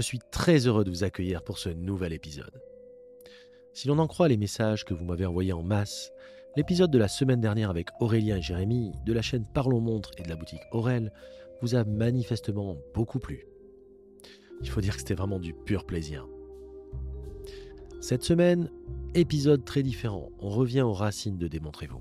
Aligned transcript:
Je 0.00 0.04
suis 0.06 0.18
très 0.30 0.66
heureux 0.66 0.82
de 0.82 0.88
vous 0.88 1.04
accueillir 1.04 1.42
pour 1.42 1.58
ce 1.58 1.68
nouvel 1.68 2.14
épisode. 2.14 2.62
Si 3.74 3.86
l'on 3.86 3.98
en 3.98 4.06
croit 4.06 4.28
les 4.28 4.38
messages 4.38 4.86
que 4.86 4.94
vous 4.94 5.04
m'avez 5.04 5.26
envoyés 5.26 5.52
en 5.52 5.62
masse, 5.62 6.10
l'épisode 6.56 6.90
de 6.90 6.96
la 6.96 7.06
semaine 7.06 7.42
dernière 7.42 7.68
avec 7.68 7.90
Aurélien 8.00 8.38
et 8.38 8.40
Jérémy 8.40 8.92
de 9.04 9.12
la 9.12 9.20
chaîne 9.20 9.44
Parlons 9.52 9.82
Montre 9.82 10.12
et 10.16 10.22
de 10.22 10.30
la 10.30 10.36
boutique 10.36 10.62
Aurel 10.72 11.12
vous 11.60 11.74
a 11.74 11.84
manifestement 11.84 12.78
beaucoup 12.94 13.18
plu. 13.18 13.46
Il 14.62 14.70
faut 14.70 14.80
dire 14.80 14.94
que 14.94 15.00
c'était 15.00 15.12
vraiment 15.12 15.38
du 15.38 15.52
pur 15.52 15.84
plaisir. 15.84 16.26
Cette 18.00 18.24
semaine, 18.24 18.70
épisode 19.14 19.66
très 19.66 19.82
différent. 19.82 20.30
On 20.38 20.48
revient 20.48 20.80
aux 20.80 20.94
racines 20.94 21.36
de 21.36 21.46
Démontrez-vous. 21.46 22.00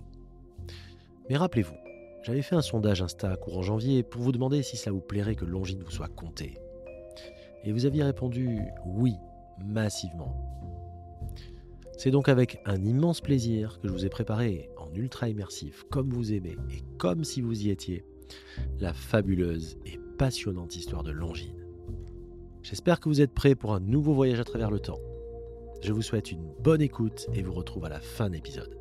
Mais 1.29 1.35
rappelez-vous, 1.35 1.75
j'avais 2.23 2.43
fait 2.43 2.55
un 2.55 2.61
sondage 2.61 3.01
Insta 3.01 3.35
courant 3.35 3.61
janvier 3.61 4.03
pour 4.03 4.21
vous 4.21 4.31
demander 4.31 4.63
si 4.63 4.77
cela 4.77 4.93
vous 4.93 5.01
plairait 5.01 5.35
que 5.35 5.43
Longines 5.43 5.83
vous 5.83 5.91
soit 5.91 6.07
compté. 6.07 6.59
Et 7.63 7.71
vous 7.71 7.85
aviez 7.85 8.03
répondu 8.03 8.59
oui, 8.85 9.15
massivement. 9.63 10.33
C'est 11.97 12.11
donc 12.11 12.29
avec 12.29 12.61
un 12.65 12.83
immense 12.85 13.19
plaisir 13.19 13.79
que 13.81 13.89
je 13.89 13.93
vous 13.93 14.05
ai 14.05 14.09
préparé 14.09 14.69
en 14.77 14.93
ultra 14.95 15.27
immersif, 15.27 15.83
comme 15.89 16.09
vous 16.09 16.31
aimez 16.31 16.55
et 16.71 16.81
comme 16.97 17.25
si 17.25 17.41
vous 17.41 17.65
y 17.65 17.69
étiez, 17.69 18.05
la 18.79 18.93
fabuleuse 18.93 19.77
et 19.85 19.99
passionnante 20.17 20.75
histoire 20.75 21.03
de 21.03 21.11
Longines. 21.11 21.65
J'espère 22.63 22.99
que 22.99 23.09
vous 23.09 23.21
êtes 23.21 23.33
prêts 23.33 23.55
pour 23.55 23.73
un 23.73 23.79
nouveau 23.79 24.13
voyage 24.13 24.39
à 24.39 24.45
travers 24.45 24.71
le 24.71 24.79
temps. 24.79 24.99
Je 25.81 25.91
vous 25.91 26.01
souhaite 26.01 26.31
une 26.31 26.53
bonne 26.61 26.81
écoute 26.81 27.27
et 27.33 27.41
vous 27.41 27.53
retrouve 27.53 27.85
à 27.85 27.89
la 27.89 27.99
fin 27.99 28.29
de 28.29 28.35
l'épisode. 28.35 28.78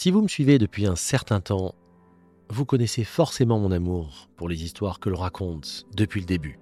Si 0.00 0.12
vous 0.12 0.22
me 0.22 0.28
suivez 0.28 0.58
depuis 0.58 0.86
un 0.86 0.94
certain 0.94 1.40
temps, 1.40 1.74
vous 2.50 2.64
connaissez 2.64 3.02
forcément 3.02 3.58
mon 3.58 3.72
amour 3.72 4.28
pour 4.36 4.48
les 4.48 4.62
histoires 4.62 5.00
que 5.00 5.08
l'on 5.08 5.18
raconte 5.18 5.86
depuis 5.92 6.20
le 6.20 6.26
début. 6.26 6.60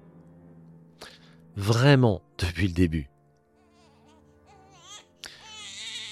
Vraiment 1.54 2.22
depuis 2.38 2.66
le 2.66 2.72
début. 2.72 3.10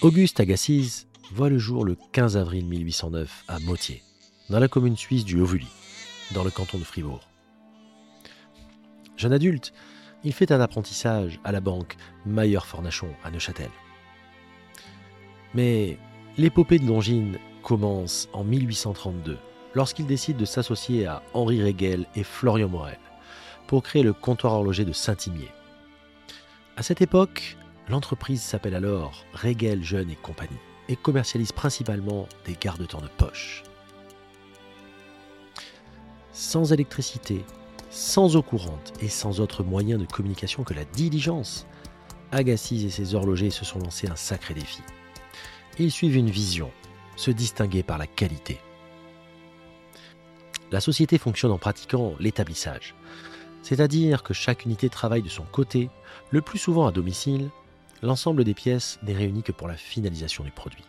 Auguste 0.02 0.38
Agassiz 0.38 1.06
voit 1.32 1.48
le 1.48 1.56
jour 1.56 1.86
le 1.86 1.96
15 2.12 2.36
avril 2.36 2.66
1809 2.66 3.44
à 3.48 3.58
Motier, 3.60 4.02
dans 4.50 4.58
la 4.60 4.68
commune 4.68 4.98
suisse 4.98 5.24
du 5.24 5.40
Haut-Vully, 5.40 5.72
dans 6.34 6.44
le 6.44 6.50
canton 6.50 6.76
de 6.76 6.84
Fribourg. 6.84 7.26
Jeune 9.16 9.32
adulte, 9.32 9.72
il 10.24 10.34
fait 10.34 10.52
un 10.52 10.60
apprentissage 10.60 11.40
à 11.42 11.52
la 11.52 11.62
banque 11.62 11.96
Mayer-Fornachon 12.26 13.08
à 13.24 13.30
Neuchâtel. 13.30 13.70
Mais 15.54 15.96
l'épopée 16.36 16.78
de 16.78 16.86
Longines 16.86 17.38
commence 17.62 18.28
en 18.32 18.44
1832, 18.44 19.38
lorsqu'il 19.74 20.06
décide 20.06 20.36
de 20.36 20.44
s'associer 20.44 21.06
à 21.06 21.22
Henri 21.32 21.62
Régel 21.62 22.06
et 22.16 22.24
Florian 22.24 22.68
Morel 22.68 22.98
pour 23.66 23.82
créer 23.82 24.02
le 24.02 24.12
comptoir 24.12 24.54
horloger 24.54 24.84
de 24.84 24.92
Saint-Imier. 24.92 25.48
À 26.76 26.82
cette 26.82 27.00
époque, 27.00 27.56
l'entreprise 27.88 28.42
s'appelle 28.42 28.74
alors 28.74 29.24
Régel 29.32 29.82
Jeune 29.84 30.10
et 30.10 30.16
Compagnie 30.16 30.56
et 30.88 30.96
commercialise 30.96 31.52
principalement 31.52 32.28
des 32.44 32.56
garde-temps 32.60 33.00
de 33.00 33.08
poche. 33.16 33.62
Sans 36.32 36.72
électricité, 36.72 37.44
sans 37.90 38.34
eau 38.34 38.42
courante 38.42 38.92
et 39.00 39.08
sans 39.08 39.40
autre 39.40 39.62
moyen 39.62 39.98
de 39.98 40.04
communication 40.04 40.64
que 40.64 40.74
la 40.74 40.84
diligence, 40.84 41.66
Agassiz 42.32 42.84
et 42.84 42.90
ses 42.90 43.14
horlogers 43.14 43.50
se 43.50 43.64
sont 43.64 43.78
lancés 43.78 44.08
un 44.08 44.16
sacré 44.16 44.54
défi. 44.54 44.82
Ils 45.78 45.90
suivent 45.90 46.16
une 46.16 46.30
vision, 46.30 46.70
se 47.16 47.32
distinguer 47.32 47.82
par 47.82 47.98
la 47.98 48.06
qualité. 48.06 48.60
La 50.70 50.80
société 50.80 51.18
fonctionne 51.18 51.50
en 51.50 51.58
pratiquant 51.58 52.14
l'établissage, 52.20 52.94
c'est-à-dire 53.62 54.22
que 54.22 54.34
chaque 54.34 54.64
unité 54.64 54.88
travaille 54.88 55.22
de 55.22 55.28
son 55.28 55.44
côté, 55.44 55.90
le 56.30 56.42
plus 56.42 56.58
souvent 56.58 56.86
à 56.86 56.92
domicile, 56.92 57.50
l'ensemble 58.02 58.44
des 58.44 58.54
pièces 58.54 58.98
n'est 59.02 59.14
réuni 59.14 59.42
que 59.42 59.52
pour 59.52 59.66
la 59.66 59.76
finalisation 59.76 60.44
du 60.44 60.52
produit. 60.52 60.84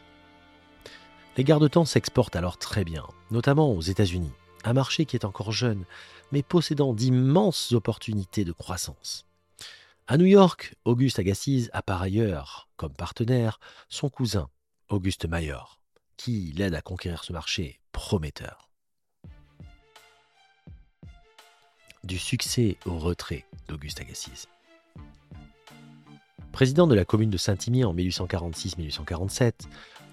Les 1.37 1.43
garde-temps 1.43 1.85
s'exportent 1.85 2.35
alors 2.35 2.57
très 2.57 2.83
bien, 2.83 3.05
notamment 3.31 3.71
aux 3.71 3.81
États-Unis, 3.81 4.31
un 4.65 4.73
marché 4.73 5.05
qui 5.05 5.15
est 5.15 5.25
encore 5.25 5.51
jeune, 5.51 5.85
mais 6.31 6.43
possédant 6.43 6.93
d'immenses 6.93 7.71
opportunités 7.71 8.45
de 8.45 8.51
croissance. 8.51 9.25
À 10.07 10.17
New 10.17 10.25
York, 10.25 10.75
Auguste 10.85 11.17
Agassiz 11.17 11.71
a 11.73 11.81
par 11.81 12.01
ailleurs, 12.01 12.67
comme 12.77 12.93
partenaire, 12.93 13.59
son 13.89 14.09
cousin, 14.09 14.47
Auguste 14.89 15.25
Mayer, 15.25 15.57
qui 16.15 16.53
l'aide 16.55 16.75
à 16.75 16.81
conquérir 16.81 17.23
ce 17.23 17.33
marché 17.33 17.79
prometteur. 17.91 18.69
Du 22.03 22.19
succès 22.19 22.77
au 22.85 22.99
retrait 22.99 23.45
d'Auguste 23.67 23.99
Agassiz. 24.01 24.45
Président 26.51 26.85
de 26.85 26.93
la 26.93 27.03
commune 27.03 27.31
de 27.31 27.37
Saint-Imier 27.37 27.83
en 27.83 27.95
1846-1847, 27.95 29.53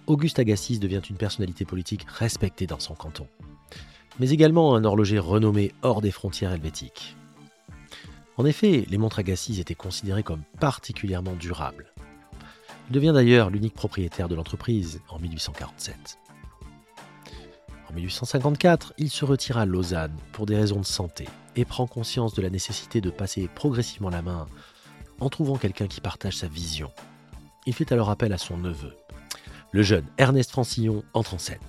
Auguste 0.07 0.39
Agassiz 0.39 0.81
devient 0.81 1.03
une 1.09 1.19
personnalité 1.19 1.67
politique 1.67 2.07
respectée 2.09 2.67
dans 2.67 2.81
son 2.81 2.95
canton, 2.95 3.29
mais 4.19 4.31
également 4.31 4.75
un 4.75 4.85
horloger 4.85 5.19
renommé 5.19 5.75
hors 5.83 6.01
des 6.01 6.11
frontières 6.11 6.53
helvétiques. 6.53 7.15
En 8.39 8.47
effet, 8.47 8.87
les 8.89 8.97
montres 8.97 9.19
Agassiz 9.19 9.61
étaient 9.61 9.75
considérées 9.75 10.23
comme 10.23 10.45
particulièrement 10.59 11.35
durables. 11.35 11.92
Devient 12.93 13.13
d'ailleurs 13.15 13.49
l'unique 13.49 13.73
propriétaire 13.73 14.29
de 14.29 14.35
l'entreprise 14.35 15.01
en 15.09 15.19
1847. 15.19 16.19
En 17.89 17.95
1854, 17.95 18.93
il 18.99 19.09
se 19.09 19.25
retire 19.25 19.57
à 19.57 19.65
Lausanne 19.65 20.15
pour 20.33 20.45
des 20.45 20.57
raisons 20.57 20.79
de 20.79 20.85
santé 20.85 21.27
et 21.57 21.65
prend 21.65 21.87
conscience 21.87 22.35
de 22.35 22.43
la 22.43 22.51
nécessité 22.51 23.01
de 23.01 23.09
passer 23.09 23.49
progressivement 23.49 24.11
la 24.11 24.21
main 24.21 24.47
en 25.21 25.31
trouvant 25.31 25.57
quelqu'un 25.57 25.87
qui 25.87 26.03
partage 26.03 26.37
sa 26.37 26.49
vision. 26.49 26.91
Il 27.65 27.73
fait 27.73 27.93
alors 27.93 28.11
appel 28.11 28.31
à 28.35 28.39
son 28.39 28.59
neveu. 28.59 28.93
Le 29.71 29.83
jeune 29.83 30.05
Ernest 30.19 30.51
Francillon 30.51 31.03
entre 31.15 31.33
en 31.33 31.39
scène. 31.39 31.61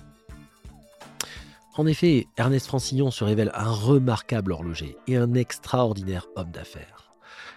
En 1.78 1.86
effet, 1.86 2.26
Ernest 2.36 2.66
Francillon 2.66 3.10
se 3.10 3.24
révèle 3.24 3.50
un 3.54 3.72
remarquable 3.72 4.52
horloger 4.52 4.98
et 5.06 5.16
un 5.16 5.32
extraordinaire 5.32 6.26
homme 6.36 6.50
d'affaires. 6.50 7.03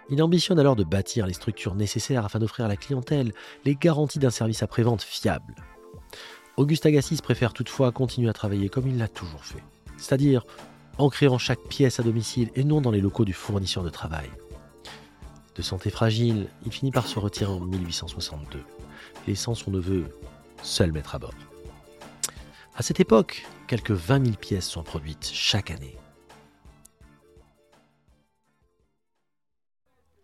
Il 0.09 0.23
ambitionne 0.23 0.59
alors 0.59 0.75
de 0.75 0.84
bâtir 0.84 1.28
les 1.28 1.34
structures 1.34 1.75
nécessaires 1.75 2.25
afin 2.25 2.40
d'offrir 2.40 2.66
à 2.66 2.69
la 2.69 2.78
clientèle 2.78 3.34
les 3.66 3.75
garanties 3.75 4.19
d'un 4.19 4.29
service 4.29 4.63
après-vente 4.63 5.01
fiable. 5.01 5.56
Auguste 6.56 6.85
Agassiz 6.85 7.22
préfère 7.22 7.53
toutefois 7.53 7.91
continuer 7.91 8.29
à 8.29 8.34
travailler 8.34 8.69
comme 8.69 8.88
il 8.88 8.97
l'a 8.97 9.07
toujours 9.07 9.44
fait, 9.44 9.63
c'est-à-dire 9.97 10.44
en 10.98 11.09
créant 11.09 11.38
chaque 11.38 11.62
pièce 11.62 12.00
à 12.00 12.04
domicile 12.04 12.50
et 12.56 12.63
non 12.63 12.81
dans 12.81 12.92
les 12.92 13.01
locaux 13.01 13.25
du 13.25 13.33
fournisseur 13.33 13.83
de 13.83 13.89
travail. 13.89 14.30
De 15.56 15.62
santé 15.62 15.89
fragile, 15.89 16.48
il 16.65 16.71
finit 16.71 16.92
par 16.92 17.07
se 17.07 17.19
retirer 17.19 17.51
en 17.51 17.60
1862, 17.60 18.60
laissant 19.27 19.56
son 19.56 19.71
neveu 19.71 20.06
seul 20.63 20.92
mettre 20.92 21.15
à 21.15 21.19
bord. 21.19 21.33
À 22.75 22.83
cette 22.83 23.00
époque, 23.00 23.45
quelques 23.68 23.92
20 23.92 24.25
000 24.25 24.38
pièces 24.38 24.69
sont 24.69 24.83
produites 24.83 25.30
chaque 25.33 25.71
année. 25.71 25.98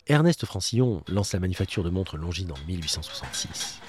Ernest 0.08 0.46
Francillon 0.46 1.02
lance 1.08 1.32
la 1.32 1.40
manufacture 1.40 1.82
de 1.82 1.90
montres 1.90 2.18
Longines 2.18 2.52
en 2.52 2.68
1866. 2.68 3.80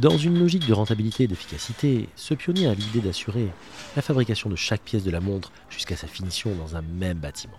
Dans 0.00 0.18
une 0.18 0.36
logique 0.36 0.66
de 0.66 0.74
rentabilité 0.74 1.24
et 1.24 1.26
d'efficacité, 1.28 2.08
ce 2.16 2.34
pionnier 2.34 2.66
a 2.66 2.74
l'idée 2.74 3.00
d'assurer 3.00 3.48
la 3.94 4.02
fabrication 4.02 4.50
de 4.50 4.56
chaque 4.56 4.82
pièce 4.82 5.04
de 5.04 5.12
la 5.12 5.20
montre 5.20 5.52
jusqu'à 5.70 5.94
sa 5.94 6.08
finition 6.08 6.56
dans 6.56 6.74
un 6.74 6.82
même 6.82 7.18
bâtiment. 7.18 7.58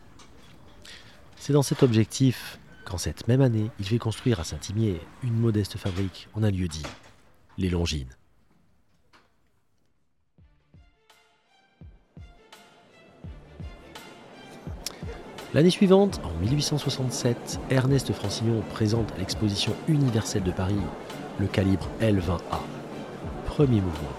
C'est 1.38 1.54
dans 1.54 1.64
cet 1.64 1.82
objectif 1.82 2.60
qu'en 2.84 2.98
cette 2.98 3.30
même 3.30 3.42
année, 3.42 3.72
il 3.80 3.86
fait 3.86 3.98
construire 3.98 4.42
à 4.42 4.44
Saint-Imier 4.44 5.00
une 5.24 5.40
modeste 5.40 5.78
fabrique 5.78 6.28
en 6.34 6.44
un 6.44 6.52
lieu 6.52 6.68
dit 6.68 6.84
les 7.58 7.70
Longines. 7.70 8.19
L'année 15.56 15.72
suivante, 15.72 16.22
en 16.24 16.44
1867, 16.44 17.60
Ernest 17.72 18.14
Francillon 18.14 18.62
présente 18.70 19.12
à 19.16 19.18
l'exposition 19.18 19.74
universelle 19.88 20.44
de 20.44 20.52
Paris 20.52 20.76
le 21.40 21.48
calibre 21.48 21.88
L20A, 22.02 22.60
premier 23.48 23.82
mouvement. 23.82 24.14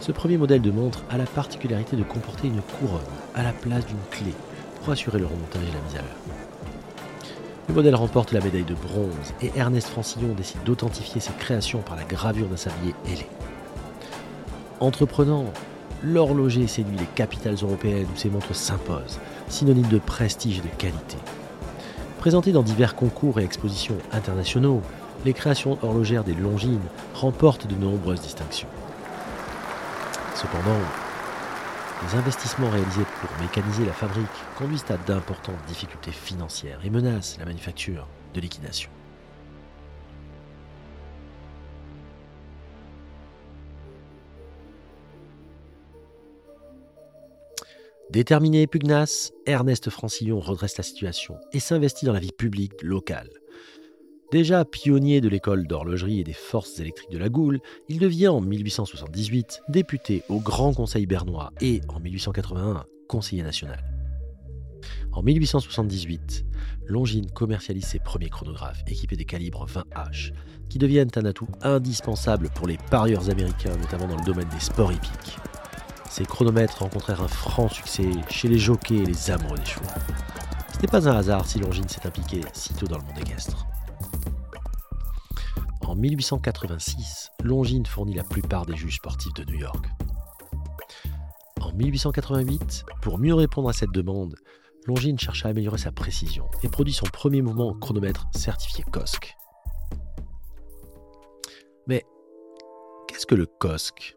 Ce 0.00 0.10
premier 0.10 0.36
modèle 0.36 0.62
de 0.62 0.72
montre 0.72 1.04
a 1.10 1.16
la 1.16 1.26
particularité 1.26 1.94
de 1.94 2.02
comporter 2.02 2.48
une 2.48 2.60
couronne 2.60 3.00
à 3.36 3.44
la 3.44 3.52
place 3.52 3.86
d'une 3.86 3.96
clé 4.10 4.32
pour 4.80 4.92
assurer 4.92 5.20
le 5.20 5.26
remontage 5.26 5.62
et 5.62 5.72
la 5.72 5.80
mise 5.80 5.94
à 5.94 5.98
l'heure. 5.98 6.38
Le 7.68 7.74
modèle 7.74 7.94
remporte 7.94 8.32
la 8.32 8.40
médaille 8.40 8.64
de 8.64 8.74
bronze 8.74 9.32
et 9.42 9.52
Ernest 9.54 9.86
Francillon 9.90 10.34
décide 10.34 10.64
d'authentifier 10.64 11.20
ses 11.20 11.32
créations 11.34 11.82
par 11.82 11.94
la 11.94 12.02
gravure 12.02 12.48
d'un 12.48 12.56
sablier 12.56 12.96
ailé. 13.06 13.28
Entreprenant, 14.80 15.44
l'horloger 16.02 16.66
séduit 16.66 16.98
les 16.98 17.06
capitales 17.14 17.58
européennes 17.62 18.08
où 18.12 18.18
ses 18.18 18.28
montres 18.28 18.56
s'imposent, 18.56 19.20
synonyme 19.48 19.88
de 19.88 19.98
prestige 19.98 20.58
et 20.58 20.62
de 20.62 20.74
qualité. 20.78 21.16
Présenté 22.18 22.52
dans 22.52 22.62
divers 22.62 22.96
concours 22.96 23.40
et 23.40 23.44
expositions 23.44 23.98
internationaux, 24.12 24.82
les 25.24 25.32
créations 25.32 25.78
horlogères 25.82 26.24
des 26.24 26.34
Longines 26.34 26.80
remportent 27.14 27.66
de 27.66 27.74
nombreuses 27.74 28.20
distinctions. 28.20 28.68
Cependant, 30.34 30.80
les 32.06 32.18
investissements 32.18 32.70
réalisés 32.70 33.06
pour 33.20 33.30
mécaniser 33.40 33.86
la 33.86 33.92
fabrique 33.92 34.26
conduisent 34.58 34.84
à 34.90 34.96
d'importantes 34.96 35.54
difficultés 35.68 36.12
financières 36.12 36.80
et 36.84 36.90
menacent 36.90 37.38
la 37.38 37.46
manufacture 37.46 38.06
de 38.34 38.40
liquidation. 38.40 38.90
Déterminé 48.14 48.62
et 48.62 48.66
pugnace, 48.68 49.32
Ernest 49.44 49.90
Francillon 49.90 50.38
redresse 50.38 50.78
la 50.78 50.84
situation 50.84 51.36
et 51.52 51.58
s'investit 51.58 52.06
dans 52.06 52.12
la 52.12 52.20
vie 52.20 52.30
publique 52.30 52.80
locale. 52.80 53.28
Déjà 54.30 54.64
pionnier 54.64 55.20
de 55.20 55.28
l'école 55.28 55.66
d'horlogerie 55.66 56.20
et 56.20 56.24
des 56.24 56.32
forces 56.32 56.78
électriques 56.78 57.10
de 57.10 57.18
la 57.18 57.28
Goule, 57.28 57.58
il 57.88 57.98
devient 57.98 58.28
en 58.28 58.40
1878 58.40 59.62
député 59.68 60.22
au 60.28 60.38
Grand 60.38 60.72
Conseil 60.72 61.06
bernois 61.06 61.50
et 61.60 61.80
en 61.88 61.98
1881 61.98 62.84
conseiller 63.08 63.42
national. 63.42 63.82
En 65.10 65.24
1878, 65.24 66.44
Longines 66.86 67.32
commercialise 67.32 67.86
ses 67.86 67.98
premiers 67.98 68.30
chronographes 68.30 68.84
équipés 68.86 69.16
des 69.16 69.24
calibres 69.24 69.66
20H, 69.66 70.30
qui 70.68 70.78
deviennent 70.78 71.10
un 71.16 71.24
atout 71.24 71.48
indispensable 71.62 72.48
pour 72.54 72.68
les 72.68 72.78
parieurs 72.92 73.28
américains, 73.28 73.76
notamment 73.76 74.06
dans 74.06 74.18
le 74.18 74.24
domaine 74.24 74.48
des 74.50 74.60
sports 74.60 74.92
hippiques. 74.92 75.36
Ces 76.14 76.26
chronomètres 76.26 76.78
rencontrèrent 76.78 77.22
un 77.22 77.26
franc 77.28 77.68
succès 77.68 78.08
chez 78.28 78.46
les 78.46 78.56
jockeys 78.56 78.98
et 78.98 79.04
les 79.04 79.32
amoureux 79.32 79.58
des 79.58 79.64
chevaux. 79.64 79.84
Ce 80.72 80.80
n'est 80.80 80.86
pas 80.86 81.08
un 81.08 81.16
hasard 81.16 81.44
si 81.44 81.58
Longines 81.58 81.88
s'est 81.88 82.06
impliqué 82.06 82.40
si 82.52 82.72
tôt 82.72 82.86
dans 82.86 82.98
le 82.98 83.02
monde 83.02 83.18
équestre. 83.18 83.66
En 85.84 85.96
1886, 85.96 87.30
Longines 87.42 87.84
fournit 87.84 88.14
la 88.14 88.22
plupart 88.22 88.64
des 88.64 88.76
juges 88.76 88.94
sportifs 88.94 89.34
de 89.34 89.42
New 89.50 89.58
York. 89.58 89.86
En 91.60 91.72
1888, 91.72 92.84
pour 93.02 93.18
mieux 93.18 93.34
répondre 93.34 93.68
à 93.68 93.72
cette 93.72 93.90
demande, 93.90 94.36
Longines 94.86 95.18
cherche 95.18 95.44
à 95.44 95.48
améliorer 95.48 95.78
sa 95.78 95.90
précision 95.90 96.48
et 96.62 96.68
produit 96.68 96.94
son 96.94 97.06
premier 97.06 97.42
mouvement 97.42 97.70
au 97.70 97.74
chronomètre 97.74 98.28
certifié 98.36 98.84
COSC. 98.92 99.34
Mais 101.88 102.04
qu'est-ce 103.08 103.26
que 103.26 103.34
le 103.34 103.46
COSC 103.46 104.16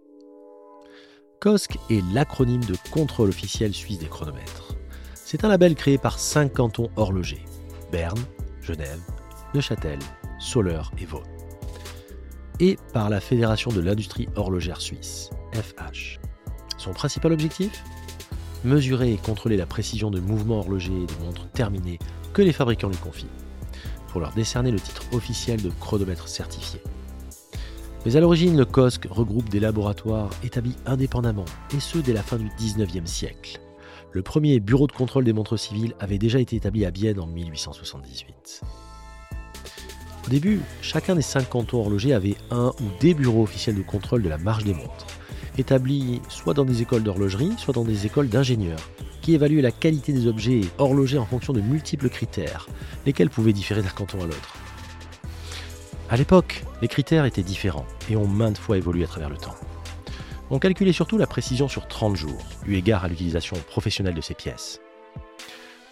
COSC 1.39 1.78
est 1.89 2.04
l'acronyme 2.13 2.63
de 2.63 2.75
contrôle 2.92 3.30
officiel 3.30 3.74
suisse 3.74 4.00
des 4.00 4.07
chronomètres. 4.07 4.75
C'est 5.13 5.44
un 5.44 5.50
label 5.50 5.75
créé 5.75 5.98
par 5.98 6.18
cinq 6.18 6.54
cantons 6.54 6.89
horlogers 6.95 7.45
Berne, 7.92 8.19
Genève, 8.62 9.01
Neuchâtel, 9.54 10.00
Soleure 10.39 10.92
et 10.98 11.06
Vaud 11.06 11.24
et 12.60 12.78
par 12.92 13.10
la 13.10 13.19
Fédération 13.19 13.72
de 13.72 13.81
l'industrie 13.81 14.28
horlogère 14.36 14.81
suisse, 14.81 15.30
FH. 15.54 16.19
Son 16.78 16.92
principal 16.92 17.34
objectif? 17.34 17.83
Mesurer 18.63 19.13
et 19.13 19.18
contrôler 19.18 19.57
la 19.57 19.68
précision 19.68 20.10
de 20.10 20.19
mouvements 20.19 20.60
horlogers 20.60 21.04
et 21.04 21.06
de 21.06 21.25
montres 21.25 21.48
terminées 21.51 22.00
que 22.33 22.42
les 22.42 22.54
fabricants 22.54 22.90
lui 22.90 22.98
confient, 22.98 23.28
pour 24.07 24.22
leur 24.22 24.33
décerner 24.33 24.72
le 24.72 24.80
titre 24.80 25.04
officiel 25.13 25.62
de 25.62 25.69
chronomètre 25.69 26.28
certifié. 26.28 26.81
Mais 28.06 28.16
à 28.16 28.20
l'origine, 28.20 28.58
le 28.58 28.66
COSC 28.66 29.08
regroupe 29.10 29.50
des 29.50 29.60
laboratoires 29.60 30.30
établis 30.44 30.76
indépendamment, 30.86 31.46
et 31.76 31.80
ce 31.80 31.98
dès 31.98 32.14
la 32.14 32.24
fin 32.24 32.38
du 32.38 32.48
19e 32.60 33.06
siècle. 33.06 33.60
Le 34.12 34.22
premier 34.22 34.60
bureau 34.60 34.88
de 34.88 34.94
contrôle 34.94 35.26
des 35.26 35.34
montres 35.34 35.60
civiles 35.60 35.94
avait 36.00 36.18
déjà 36.18 36.40
été 36.40 36.56
établi 36.56 36.86
à 36.86 36.92
Bienne 36.92 37.20
en 37.20 37.28
1878. 37.28 38.62
Au 40.26 40.30
début, 40.30 40.62
chacun 40.82 41.16
des 41.16 41.22
cinq 41.22 41.50
cantons 41.50 41.80
horlogers 41.80 42.14
avait 42.14 42.36
un 42.52 42.74
ou 42.82 43.00
des 43.00 43.14
bureaux 43.14 43.44
officiels 43.44 43.76
de 43.76 43.82
contrôle 43.82 44.24
de 44.24 44.30
la 44.30 44.38
marge 44.38 44.64
des 44.64 44.74
montres, 44.74 45.08
établis 45.58 46.22
soit 46.30 46.54
dans 46.54 46.66
des 46.66 46.82
écoles 46.82 47.04
d'horlogerie, 47.04 47.54
soit 47.58 47.74
dans 47.74 47.84
des 47.84 48.06
écoles 48.06 48.30
d'ingénieurs, 48.30 48.90
qui 49.22 49.34
évaluaient 49.34 49.62
la 49.62 49.72
qualité 49.72 50.14
des 50.14 50.28
objets 50.28 50.62
horlogers 50.78 51.18
en 51.18 51.26
fonction 51.26 51.54
de 51.54 51.62
multiples 51.62 52.10
critères, 52.10 52.68
lesquels 53.06 53.30
pouvaient 53.30 53.54
différer 53.54 53.82
d'un 53.82 53.90
canton 53.90 54.20
à 54.22 54.26
l'autre. 54.26 54.54
À 56.09 56.15
l'époque, 56.15 56.63
les 56.81 56.88
critères 56.88 57.25
étaient 57.25 57.44
différents 57.44 57.86
et 58.09 58.15
ont 58.15 58.27
maintes 58.27 58.57
fois 58.57 58.77
évolué 58.77 59.04
à 59.04 59.07
travers 59.07 59.30
le 59.30 59.36
temps. 59.36 59.56
On 60.50 60.57
calculait 60.57 60.94
surtout 60.94 61.18
la 61.18 61.27
précision 61.27 61.68
sur 61.68 61.86
30 61.89 62.15
jours, 62.15 62.42
eu 62.65 62.75
égard 62.75 63.04
à 63.04 63.09
l'utilisation 63.09 63.57
professionnelle 63.68 64.13
de 64.13 64.21
ces 64.21 64.33
pièces. 64.33 64.80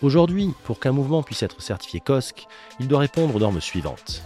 Aujourd'hui, 0.02 0.54
pour 0.64 0.80
qu'un 0.80 0.94
mouvement 0.94 1.22
puisse 1.22 1.44
être 1.44 1.62
certifié 1.62 2.00
COSC, 2.00 2.48
il 2.80 2.88
doit 2.88 3.00
répondre 3.00 3.36
aux 3.36 3.40
normes 3.40 3.60
suivantes. 3.60 4.24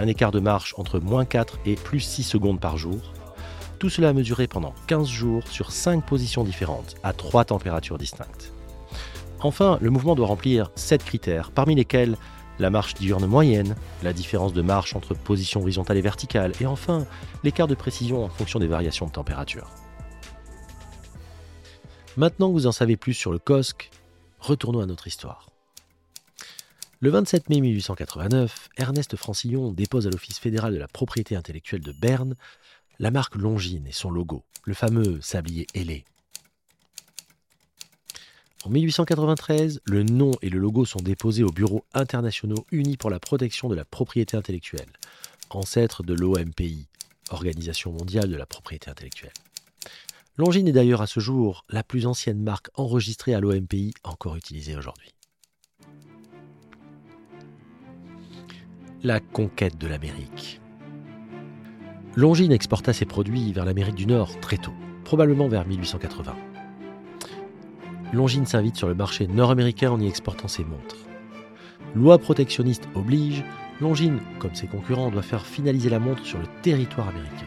Un 0.00 0.08
écart 0.08 0.32
de 0.32 0.40
marche 0.40 0.74
entre 0.76 0.98
moins 0.98 1.24
4 1.24 1.60
et 1.66 1.76
plus 1.76 2.00
6 2.00 2.24
secondes 2.24 2.60
par 2.60 2.76
jour. 2.76 3.12
Tout 3.78 3.90
cela 3.90 4.12
mesuré 4.12 4.48
pendant 4.48 4.74
15 4.88 5.06
jours 5.06 5.46
sur 5.46 5.70
5 5.70 6.04
positions 6.04 6.42
différentes, 6.42 6.96
à 7.04 7.12
3 7.12 7.44
températures 7.44 7.98
distinctes. 7.98 8.52
Enfin, 9.40 9.78
le 9.80 9.90
mouvement 9.90 10.16
doit 10.16 10.26
remplir 10.26 10.72
7 10.74 11.04
critères, 11.04 11.52
parmi 11.52 11.76
lesquels 11.76 12.16
la 12.58 12.70
marche 12.70 12.94
diurne 12.94 13.26
moyenne, 13.26 13.76
la 14.02 14.12
différence 14.12 14.52
de 14.52 14.62
marche 14.62 14.94
entre 14.96 15.14
position 15.14 15.60
horizontale 15.60 15.96
et 15.96 16.02
verticale, 16.02 16.52
et 16.60 16.66
enfin 16.66 17.06
l'écart 17.44 17.68
de 17.68 17.74
précision 17.74 18.24
en 18.24 18.28
fonction 18.28 18.58
des 18.58 18.66
variations 18.66 19.06
de 19.06 19.12
température. 19.12 19.70
Maintenant 22.16 22.48
que 22.48 22.54
vous 22.54 22.66
en 22.66 22.72
savez 22.72 22.96
plus 22.96 23.14
sur 23.14 23.30
le 23.30 23.38
COSC, 23.38 23.90
retournons 24.40 24.80
à 24.80 24.86
notre 24.86 25.06
histoire. 25.06 25.50
Le 27.00 27.10
27 27.10 27.50
mai 27.50 27.60
1889, 27.60 28.70
Ernest 28.78 29.16
Francillon 29.16 29.70
dépose 29.70 30.06
à 30.06 30.10
l'Office 30.10 30.38
fédéral 30.38 30.72
de 30.72 30.78
la 30.78 30.88
propriété 30.88 31.36
intellectuelle 31.36 31.82
de 31.82 31.92
Berne 31.92 32.36
la 32.98 33.10
marque 33.10 33.36
Longines 33.36 33.86
et 33.86 33.92
son 33.92 34.10
logo, 34.10 34.44
le 34.64 34.72
fameux 34.72 35.20
sablier 35.20 35.66
ailé, 35.74 36.04
en 38.66 38.68
1893, 38.68 39.80
le 39.84 40.02
nom 40.02 40.32
et 40.42 40.50
le 40.50 40.58
logo 40.58 40.84
sont 40.84 40.98
déposés 40.98 41.44
aux 41.44 41.52
bureaux 41.52 41.84
internationaux 41.94 42.66
unis 42.72 42.96
pour 42.96 43.10
la 43.10 43.20
protection 43.20 43.68
de 43.68 43.76
la 43.76 43.84
propriété 43.84 44.36
intellectuelle, 44.36 44.88
ancêtre 45.50 46.02
de 46.02 46.14
l'OMPI, 46.14 46.88
Organisation 47.30 47.92
mondiale 47.92 48.28
de 48.28 48.36
la 48.36 48.44
propriété 48.44 48.90
intellectuelle. 48.90 49.32
Longines 50.36 50.66
est 50.66 50.72
d'ailleurs 50.72 51.00
à 51.00 51.06
ce 51.06 51.20
jour 51.20 51.64
la 51.70 51.84
plus 51.84 52.06
ancienne 52.06 52.42
marque 52.42 52.68
enregistrée 52.74 53.34
à 53.34 53.40
l'OMPI 53.40 53.94
encore 54.02 54.34
utilisée 54.34 54.76
aujourd'hui. 54.76 55.14
La 59.04 59.20
conquête 59.20 59.78
de 59.78 59.86
l'Amérique. 59.86 60.60
Longines 62.16 62.52
exporta 62.52 62.92
ses 62.92 63.04
produits 63.04 63.52
vers 63.52 63.64
l'Amérique 63.64 63.94
du 63.94 64.06
Nord 64.06 64.40
très 64.40 64.56
tôt, 64.56 64.74
probablement 65.04 65.46
vers 65.46 65.66
1880. 65.68 66.45
Longines 68.16 68.46
s'invite 68.46 68.76
sur 68.76 68.88
le 68.88 68.94
marché 68.94 69.26
nord-américain 69.26 69.90
en 69.90 70.00
y 70.00 70.08
exportant 70.08 70.48
ses 70.48 70.64
montres. 70.64 70.96
Loi 71.94 72.16
protectionniste 72.16 72.88
oblige, 72.94 73.44
Longines, 73.78 74.20
comme 74.38 74.54
ses 74.54 74.66
concurrents, 74.66 75.10
doit 75.10 75.20
faire 75.20 75.44
finaliser 75.44 75.90
la 75.90 75.98
montre 75.98 76.24
sur 76.24 76.38
le 76.38 76.46
territoire 76.62 77.08
américain. 77.08 77.46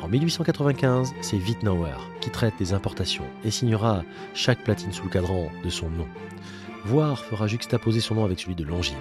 En 0.00 0.08
1895, 0.08 1.14
c'est 1.20 1.36
Wittnauer 1.36 1.98
qui 2.20 2.30
traite 2.30 2.54
des 2.60 2.74
importations 2.74 3.26
et 3.44 3.50
signera 3.50 4.04
chaque 4.34 4.62
platine 4.62 4.92
sous 4.92 5.04
le 5.04 5.10
cadran 5.10 5.48
de 5.64 5.70
son 5.70 5.90
nom, 5.90 6.06
voire 6.84 7.18
fera 7.18 7.48
juxtaposer 7.48 8.00
son 8.00 8.14
nom 8.14 8.24
avec 8.24 8.38
celui 8.38 8.54
de 8.54 8.64
Longines. 8.64 8.94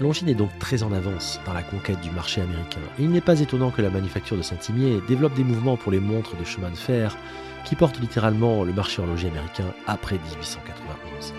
Longines 0.00 0.28
est 0.28 0.34
donc 0.34 0.56
très 0.60 0.84
en 0.84 0.92
avance 0.92 1.40
dans 1.44 1.52
la 1.52 1.62
conquête 1.62 2.00
du 2.00 2.10
marché 2.10 2.40
américain, 2.40 2.80
il 3.00 3.10
n'est 3.10 3.20
pas 3.20 3.40
étonnant 3.40 3.70
que 3.70 3.82
la 3.82 3.90
manufacture 3.90 4.36
de 4.36 4.42
Saint-Imier 4.42 5.00
développe 5.08 5.34
des 5.34 5.42
mouvements 5.42 5.76
pour 5.76 5.90
les 5.90 5.98
montres 5.98 6.36
de 6.36 6.44
chemin 6.44 6.70
de 6.70 6.76
fer 6.76 7.16
qui 7.64 7.74
portent 7.74 7.98
littéralement 7.98 8.62
le 8.62 8.72
marché 8.72 9.02
horloger 9.02 9.28
américain 9.28 9.74
après 9.88 10.18
1891. 10.18 11.34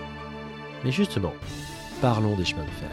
Mais 0.84 0.92
justement, 0.92 1.32
parlons 2.02 2.36
des 2.36 2.44
chemins 2.44 2.64
de 2.64 2.70
fer. 2.70 2.90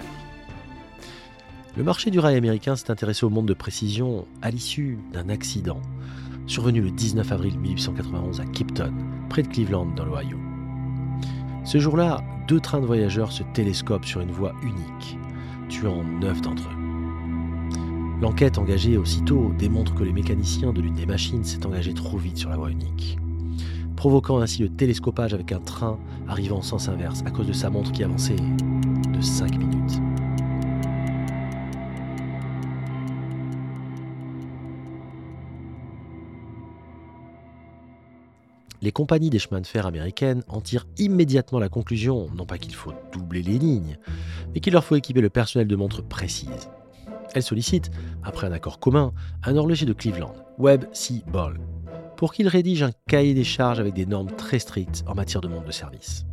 Le 1.75 1.83
marché 1.83 2.11
du 2.11 2.19
rail 2.19 2.37
américain 2.37 2.77
s'est 2.77 2.89
intéressé 2.89 3.25
au 3.25 3.29
monde 3.29 3.47
de 3.47 3.53
précision 3.53 4.25
à 4.41 4.51
l'issue 4.51 4.97
d'un 5.11 5.27
accident 5.27 5.81
survenu 6.47 6.81
le 6.81 6.91
19 6.91 7.29
avril 7.31 7.59
1891 7.59 8.39
à 8.39 8.45
Kipton, 8.45 8.93
près 9.29 9.43
de 9.43 9.49
Cleveland 9.49 9.87
dans 9.95 10.05
l'Ohio. 10.05 10.37
Ce 11.65 11.77
jour-là, 11.77 12.23
deux 12.47 12.61
trains 12.61 12.79
de 12.79 12.85
voyageurs 12.85 13.33
se 13.33 13.43
télescopent 13.53 14.05
sur 14.05 14.21
une 14.21 14.31
voie 14.31 14.53
unique 14.63 15.17
tuant 15.67 16.03
neuf 16.03 16.41
d'entre 16.41 16.69
eux. 16.69 16.87
L'enquête 18.21 18.57
engagée 18.57 18.97
aussitôt 18.97 19.51
démontre 19.57 19.93
que 19.93 20.03
les 20.03 20.13
mécaniciens 20.13 20.73
de 20.73 20.81
l'une 20.81 20.95
des 20.95 21.05
machines 21.05 21.43
s'est 21.43 21.65
engagé 21.65 21.93
trop 21.93 22.17
vite 22.17 22.37
sur 22.37 22.49
la 22.49 22.57
voie 22.57 22.71
unique, 22.71 23.17
provoquant 23.95 24.39
ainsi 24.39 24.63
le 24.63 24.69
télescopage 24.69 25.33
avec 25.33 25.51
un 25.51 25.59
train 25.59 25.99
arrivant 26.27 26.57
en 26.57 26.61
sens 26.63 26.89
inverse 26.89 27.23
à 27.25 27.31
cause 27.31 27.47
de 27.47 27.53
sa 27.53 27.69
montre 27.69 27.91
qui 27.91 28.03
avançait 28.03 28.35
de 28.35 29.21
5 29.21 29.57
minutes. 29.57 30.01
Les 38.87 38.93
compagnies 38.93 39.29
des 39.29 39.37
chemins 39.37 39.59
de 39.59 39.67
fer 39.67 39.85
américaines 39.85 40.45
en 40.47 40.61
tirent 40.61 40.87
immédiatement 40.97 41.59
la 41.59 41.67
conclusion, 41.67 42.29
non 42.33 42.45
pas 42.45 42.57
qu'il 42.57 42.73
faut 42.73 42.93
doubler 43.11 43.41
les 43.41 43.59
lignes, 43.59 43.97
mais 44.53 44.61
qu'il 44.61 44.71
leur 44.71 44.85
faut 44.85 44.95
équiper 44.95 45.19
le 45.19 45.29
personnel 45.29 45.67
de 45.67 45.75
montres 45.75 46.07
précises. 46.07 46.69
Elles 47.33 47.43
sollicitent, 47.43 47.91
après 48.23 48.47
un 48.47 48.53
accord 48.53 48.79
commun, 48.79 49.11
un 49.43 49.57
horloger 49.57 49.85
de 49.85 49.91
Cleveland, 49.91 50.33
Webb 50.57 50.85
C. 50.93 51.21
Ball, 51.27 51.59
pour 52.15 52.31
qu'il 52.31 52.47
rédige 52.47 52.81
un 52.81 52.93
cahier 53.09 53.33
des 53.33 53.43
charges 53.43 53.81
avec 53.81 53.93
des 53.93 54.05
normes 54.05 54.31
très 54.31 54.57
strictes 54.57 55.03
en 55.05 55.15
matière 55.15 55.41
de 55.41 55.49
montres 55.49 55.67
de 55.67 55.73
service. 55.73 56.25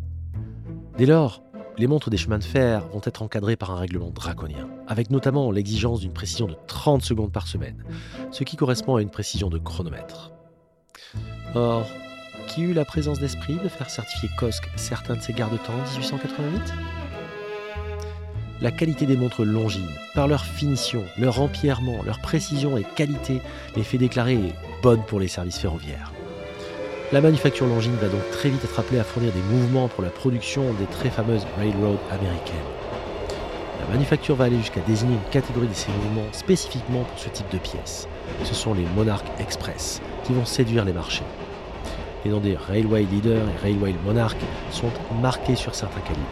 Dès 0.97 1.07
lors, 1.07 1.43
les 1.77 1.89
montres 1.89 2.09
des 2.09 2.19
chemins 2.19 2.39
de 2.39 2.45
fer 2.45 2.87
vont 2.93 3.03
être 3.03 3.23
encadrées 3.23 3.57
par 3.57 3.73
un 3.73 3.79
règlement 3.79 4.11
draconien, 4.11 4.69
avec 4.87 5.11
notamment 5.11 5.51
l'exigence 5.51 5.99
d'une 5.99 6.13
précision 6.13 6.47
de 6.47 6.55
30 6.69 7.03
secondes 7.03 7.33
par 7.33 7.49
semaine, 7.49 7.83
ce 8.31 8.45
qui 8.45 8.55
correspond 8.55 8.95
à 8.95 9.03
une 9.03 9.11
précision 9.11 9.51
de 9.51 9.59
chronomètre. 9.59 10.31
Or, 11.57 11.85
qui 12.55 12.63
eut 12.63 12.73
la 12.73 12.85
présence 12.85 13.19
d'esprit 13.19 13.57
de 13.57 13.69
faire 13.69 13.91
certifier 13.91 14.31
COSC 14.39 14.69
certains 14.77 15.17
de 15.17 15.21
ses 15.21 15.33
garde-temps 15.33 15.73
en 15.73 15.91
1888 15.91 16.73
La 18.61 18.71
qualité 18.71 19.07
des 19.07 19.17
montres 19.17 19.45
Longines, 19.45 19.91
par 20.15 20.29
leur 20.29 20.45
finition, 20.45 21.03
leur 21.19 21.41
empierrement, 21.41 22.05
leur 22.05 22.21
précision 22.21 22.77
et 22.77 22.85
qualité, 22.85 23.41
les 23.75 23.83
fait 23.83 23.99
déclarer 23.99 24.39
bonnes 24.83 25.03
pour 25.03 25.19
les 25.19 25.27
services 25.27 25.59
ferroviaires. 25.59 26.13
La 27.13 27.21
manufacture 27.21 27.67
Longines 27.67 27.97
va 28.01 28.09
donc 28.09 28.31
très 28.31 28.51
vite 28.51 28.63
être 28.63 28.79
appelée 28.79 29.01
à 29.01 29.05
fournir 29.05 29.33
des 29.33 29.43
mouvements 29.55 29.89
pour 29.89 30.05
la 30.05 30.11
production 30.11 30.73
des 30.75 30.87
très 30.87 31.11
fameuses 31.11 31.47
railroads 31.59 32.01
américaines. 32.13 32.55
La 33.81 33.95
manufacture 33.95 34.37
va 34.37 34.45
aller 34.45 34.59
jusqu'à 34.59 34.81
désigner 34.83 35.15
une 35.15 35.31
catégorie 35.33 35.69
de 35.69 35.75
ces 35.75 35.91
mouvements 35.91 36.33
spécifiquement 36.33 37.03
pour 37.03 37.19
ce 37.19 37.31
type 37.31 37.51
de 37.51 37.59
pièces. 37.59 38.07
Ce 38.45 38.55
sont 38.55 38.75
les 38.75 38.87
Monarch 38.95 39.27
Express 39.41 40.01
qui 40.23 40.33
vont 40.33 40.45
séduire 40.45 40.85
les 40.85 40.93
marchés. 40.93 41.25
Les 42.25 42.31
noms 42.31 42.41
des 42.41 42.57
Railway 42.57 43.03
Leader 43.03 43.43
et 43.49 43.63
Railway 43.63 43.95
Monarch 44.05 44.37
sont 44.71 44.91
marqués 45.21 45.57
sur 45.57 45.75
certains 45.75 46.01
calibres. 46.01 46.25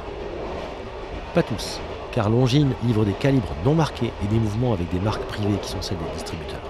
Pas 1.35 1.43
tous, 1.43 1.81
car 2.13 2.31
Longines 2.31 2.73
livre 2.85 3.05
des 3.05 3.13
calibres 3.13 3.55
non 3.65 3.75
marqués 3.75 4.11
et 4.25 4.27
des 4.29 4.39
mouvements 4.39 4.73
avec 4.73 4.91
des 4.91 5.01
marques 5.01 5.25
privées 5.25 5.59
qui 5.61 5.69
sont 5.69 5.83
celles 5.83 5.99
des 5.99 6.15
distributeurs. 6.15 6.61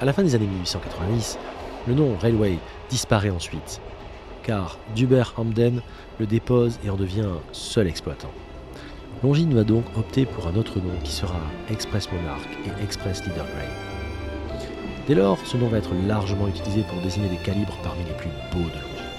À 0.00 0.06
la 0.06 0.14
fin 0.14 0.22
des 0.22 0.34
années 0.34 0.46
1890, 0.46 1.38
le 1.86 1.94
nom 1.94 2.16
Railway 2.18 2.56
disparaît 2.88 3.28
ensuite, 3.28 3.82
car 4.42 4.78
Dubert 4.94 5.34
Hamden 5.36 5.82
le 6.18 6.26
dépose 6.26 6.78
et 6.82 6.88
en 6.88 6.96
devient 6.96 7.28
seul 7.52 7.86
exploitant. 7.86 8.30
Longines 9.22 9.54
va 9.54 9.64
donc 9.64 9.84
opter 9.98 10.24
pour 10.24 10.46
un 10.46 10.56
autre 10.56 10.78
nom 10.78 10.98
qui 11.04 11.12
sera 11.12 11.40
Express 11.70 12.10
Monarch 12.10 12.48
et 12.64 12.82
Express 12.82 13.22
Leader 13.26 13.44
Rail. 13.44 13.89
Dès 15.10 15.16
lors, 15.16 15.44
ce 15.44 15.56
nom 15.56 15.66
va 15.66 15.78
être 15.78 15.90
largement 16.06 16.46
utilisé 16.46 16.82
pour 16.82 17.00
désigner 17.00 17.28
des 17.28 17.36
calibres 17.38 17.76
parmi 17.82 18.04
les 18.04 18.12
plus 18.12 18.30
beaux 18.52 18.60
de 18.60 18.74
Longines. 18.74 19.10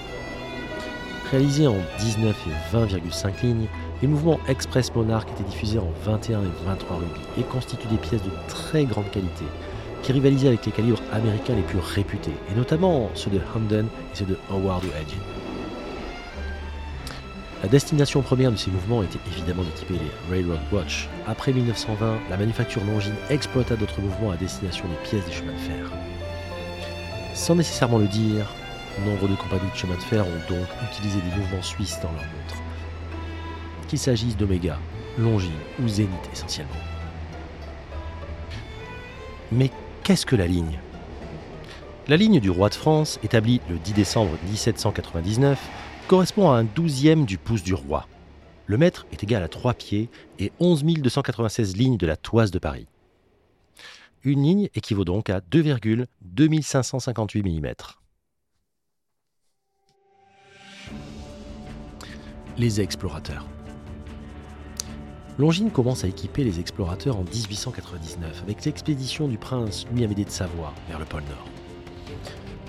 Réalisés 1.30 1.66
en 1.66 1.76
19 1.98 2.34
et 2.46 2.74
20,5 2.74 3.42
lignes, 3.42 3.66
les 4.00 4.08
mouvements 4.08 4.40
Express 4.48 4.90
Monarch 4.94 5.28
étaient 5.32 5.50
diffusés 5.50 5.78
en 5.78 5.90
21 6.06 6.40
et 6.40 6.64
23 6.64 6.96
rubis 6.96 7.20
et 7.38 7.42
constituent 7.42 7.88
des 7.88 7.98
pièces 7.98 8.22
de 8.22 8.30
très 8.48 8.86
grande 8.86 9.10
qualité 9.10 9.44
qui 10.02 10.12
rivalisaient 10.12 10.48
avec 10.48 10.64
les 10.64 10.72
calibres 10.72 11.02
américains 11.12 11.56
les 11.56 11.60
plus 11.60 11.78
réputés, 11.78 12.32
et 12.50 12.56
notamment 12.56 13.10
ceux 13.12 13.30
de 13.30 13.40
Hamden 13.54 13.84
et 13.84 14.16
ceux 14.16 14.24
de 14.24 14.38
Howard 14.50 14.82
ou 14.84 14.88
Edge. 14.98 15.18
La 17.62 17.68
destination 17.68 18.22
première 18.22 18.50
de 18.50 18.56
ces 18.56 18.72
mouvements 18.72 19.04
était 19.04 19.20
évidemment 19.28 19.62
d'équiper 19.62 19.94
les 19.94 20.10
Railroad 20.28 20.58
Watch. 20.72 21.08
Après 21.28 21.52
1920, 21.52 22.18
la 22.28 22.36
manufacture 22.36 22.82
Longines 22.84 23.14
exploita 23.30 23.76
d'autres 23.76 24.00
mouvements 24.00 24.32
à 24.32 24.36
destination 24.36 24.84
des 24.88 25.08
pièces 25.08 25.24
des 25.24 25.30
chemins 25.32 25.52
de 25.52 25.58
fer. 25.58 25.92
Sans 27.34 27.54
nécessairement 27.54 27.98
le 27.98 28.08
dire, 28.08 28.52
nombre 29.06 29.28
de 29.28 29.36
compagnies 29.36 29.70
de 29.70 29.76
chemins 29.76 29.94
de 29.94 30.02
fer 30.02 30.26
ont 30.26 30.52
donc 30.52 30.66
utilisé 30.90 31.20
des 31.20 31.40
mouvements 31.40 31.62
suisses 31.62 32.00
dans 32.02 32.10
leurs 32.10 32.22
montres. 32.22 32.62
Qu'il 33.86 34.00
s'agisse 34.00 34.36
d'Omega, 34.36 34.76
Longines 35.16 35.52
ou 35.80 35.86
Zénith 35.86 36.28
essentiellement. 36.32 36.72
Mais 39.52 39.70
qu'est-ce 40.02 40.26
que 40.26 40.34
la 40.34 40.48
ligne? 40.48 40.80
La 42.08 42.16
ligne 42.16 42.40
du 42.40 42.50
roi 42.50 42.70
de 42.70 42.74
France, 42.74 43.20
établie 43.22 43.60
le 43.70 43.76
10 43.76 43.92
décembre 43.92 44.32
1799, 44.48 45.60
correspond 46.12 46.50
à 46.50 46.58
un 46.58 46.64
douzième 46.64 47.24
du 47.24 47.38
pouce 47.38 47.62
du 47.62 47.72
roi. 47.72 48.06
Le 48.66 48.76
mètre 48.76 49.06
est 49.12 49.22
égal 49.22 49.42
à 49.42 49.48
3 49.48 49.72
pieds 49.72 50.10
et 50.38 50.52
11 50.60 50.84
296 50.84 51.78
lignes 51.78 51.96
de 51.96 52.06
la 52.06 52.18
toise 52.18 52.50
de 52.50 52.58
Paris. 52.58 52.86
Une 54.22 54.42
ligne 54.42 54.68
équivaut 54.74 55.06
donc 55.06 55.30
à 55.30 55.40
2,2558 55.40 57.42
mm. 57.42 57.72
Les 62.58 62.82
explorateurs. 62.82 63.46
Longines 65.38 65.70
commence 65.70 66.04
à 66.04 66.08
équiper 66.08 66.44
les 66.44 66.60
explorateurs 66.60 67.16
en 67.16 67.24
1899 67.24 68.42
avec 68.42 68.62
l'expédition 68.66 69.28
du 69.28 69.38
prince 69.38 69.86
Louis-Amédée 69.90 70.26
de 70.26 70.30
Savoie 70.30 70.74
vers 70.88 70.98
le 70.98 71.06
pôle 71.06 71.22
Nord. 71.22 71.48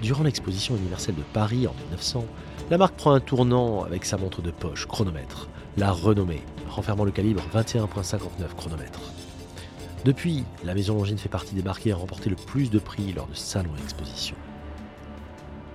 Durant 0.01 0.23
l'exposition 0.23 0.77
universelle 0.77 1.15
de 1.15 1.23
Paris 1.33 1.67
en 1.67 1.73
1900, 1.73 2.25
la 2.69 2.77
marque 2.77 2.95
prend 2.95 3.11
un 3.13 3.19
tournant 3.19 3.83
avec 3.83 4.05
sa 4.05 4.17
montre 4.17 4.41
de 4.41 4.51
poche, 4.51 4.87
chronomètre, 4.87 5.49
la 5.77 5.91
renommée, 5.91 6.41
renfermant 6.69 7.03
le 7.03 7.11
calibre 7.11 7.43
21.59 7.53 8.55
chronomètre. 8.55 8.99
Depuis, 10.05 10.43
la 10.63 10.73
maison 10.73 10.95
Longines 10.95 11.17
fait 11.17 11.29
partie 11.29 11.55
des 11.55 11.63
marques 11.63 11.87
à 11.87 11.95
remporter 11.95 12.29
le 12.29 12.35
plus 12.35 12.69
de 12.69 12.79
prix 12.79 13.13
lors 13.13 13.27
de 13.27 13.33
salons 13.33 13.71
et 13.79 13.83
expositions. 13.83 14.35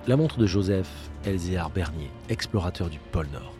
La 0.07 0.17
montre 0.17 0.37
de 0.37 0.45
Joseph 0.45 0.89
Elzéar 1.25 1.69
Bernier, 1.69 2.09
explorateur 2.29 2.89
du 2.89 2.99
pôle 3.11 3.27
Nord. 3.33 3.53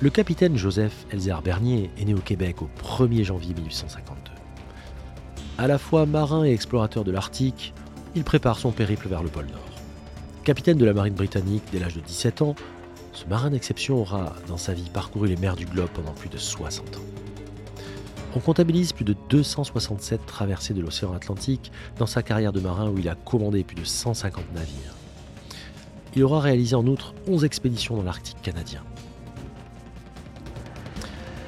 Le 0.00 0.10
capitaine 0.10 0.56
Joseph 0.56 1.06
Elzéar 1.10 1.42
Bernier 1.42 1.90
est 1.98 2.04
né 2.04 2.14
au 2.14 2.18
Québec 2.18 2.62
au 2.62 2.68
1er 2.82 3.24
janvier 3.24 3.54
1852. 3.54 4.32
À 5.58 5.66
la 5.66 5.78
fois 5.78 6.06
marin 6.06 6.44
et 6.44 6.52
explorateur 6.52 7.04
de 7.04 7.12
l'Arctique, 7.12 7.72
il 8.14 8.24
prépare 8.24 8.58
son 8.58 8.72
périple 8.72 9.08
vers 9.08 9.22
le 9.22 9.28
pôle 9.28 9.46
Nord. 9.46 9.71
Capitaine 10.44 10.76
de 10.76 10.84
la 10.84 10.92
marine 10.92 11.14
britannique 11.14 11.62
dès 11.70 11.78
l'âge 11.78 11.94
de 11.94 12.00
17 12.00 12.42
ans, 12.42 12.56
ce 13.12 13.26
marin 13.26 13.50
d'exception 13.50 14.00
aura, 14.00 14.34
dans 14.48 14.56
sa 14.56 14.74
vie, 14.74 14.90
parcouru 14.92 15.28
les 15.28 15.36
mers 15.36 15.54
du 15.54 15.66
globe 15.66 15.90
pendant 15.94 16.10
plus 16.10 16.28
de 16.28 16.36
60 16.36 16.96
ans. 16.96 17.00
On 18.34 18.40
comptabilise 18.40 18.92
plus 18.92 19.04
de 19.04 19.14
267 19.28 20.26
traversées 20.26 20.74
de 20.74 20.80
l'océan 20.80 21.12
Atlantique 21.12 21.70
dans 21.96 22.06
sa 22.06 22.24
carrière 22.24 22.52
de 22.52 22.58
marin 22.58 22.90
où 22.90 22.98
il 22.98 23.08
a 23.08 23.14
commandé 23.14 23.62
plus 23.62 23.76
de 23.76 23.84
150 23.84 24.52
navires. 24.52 24.96
Il 26.16 26.24
aura 26.24 26.40
réalisé 26.40 26.74
en 26.74 26.88
outre 26.88 27.14
11 27.28 27.44
expéditions 27.44 27.96
dans 27.96 28.02
l'Arctique 28.02 28.42
canadien. 28.42 28.82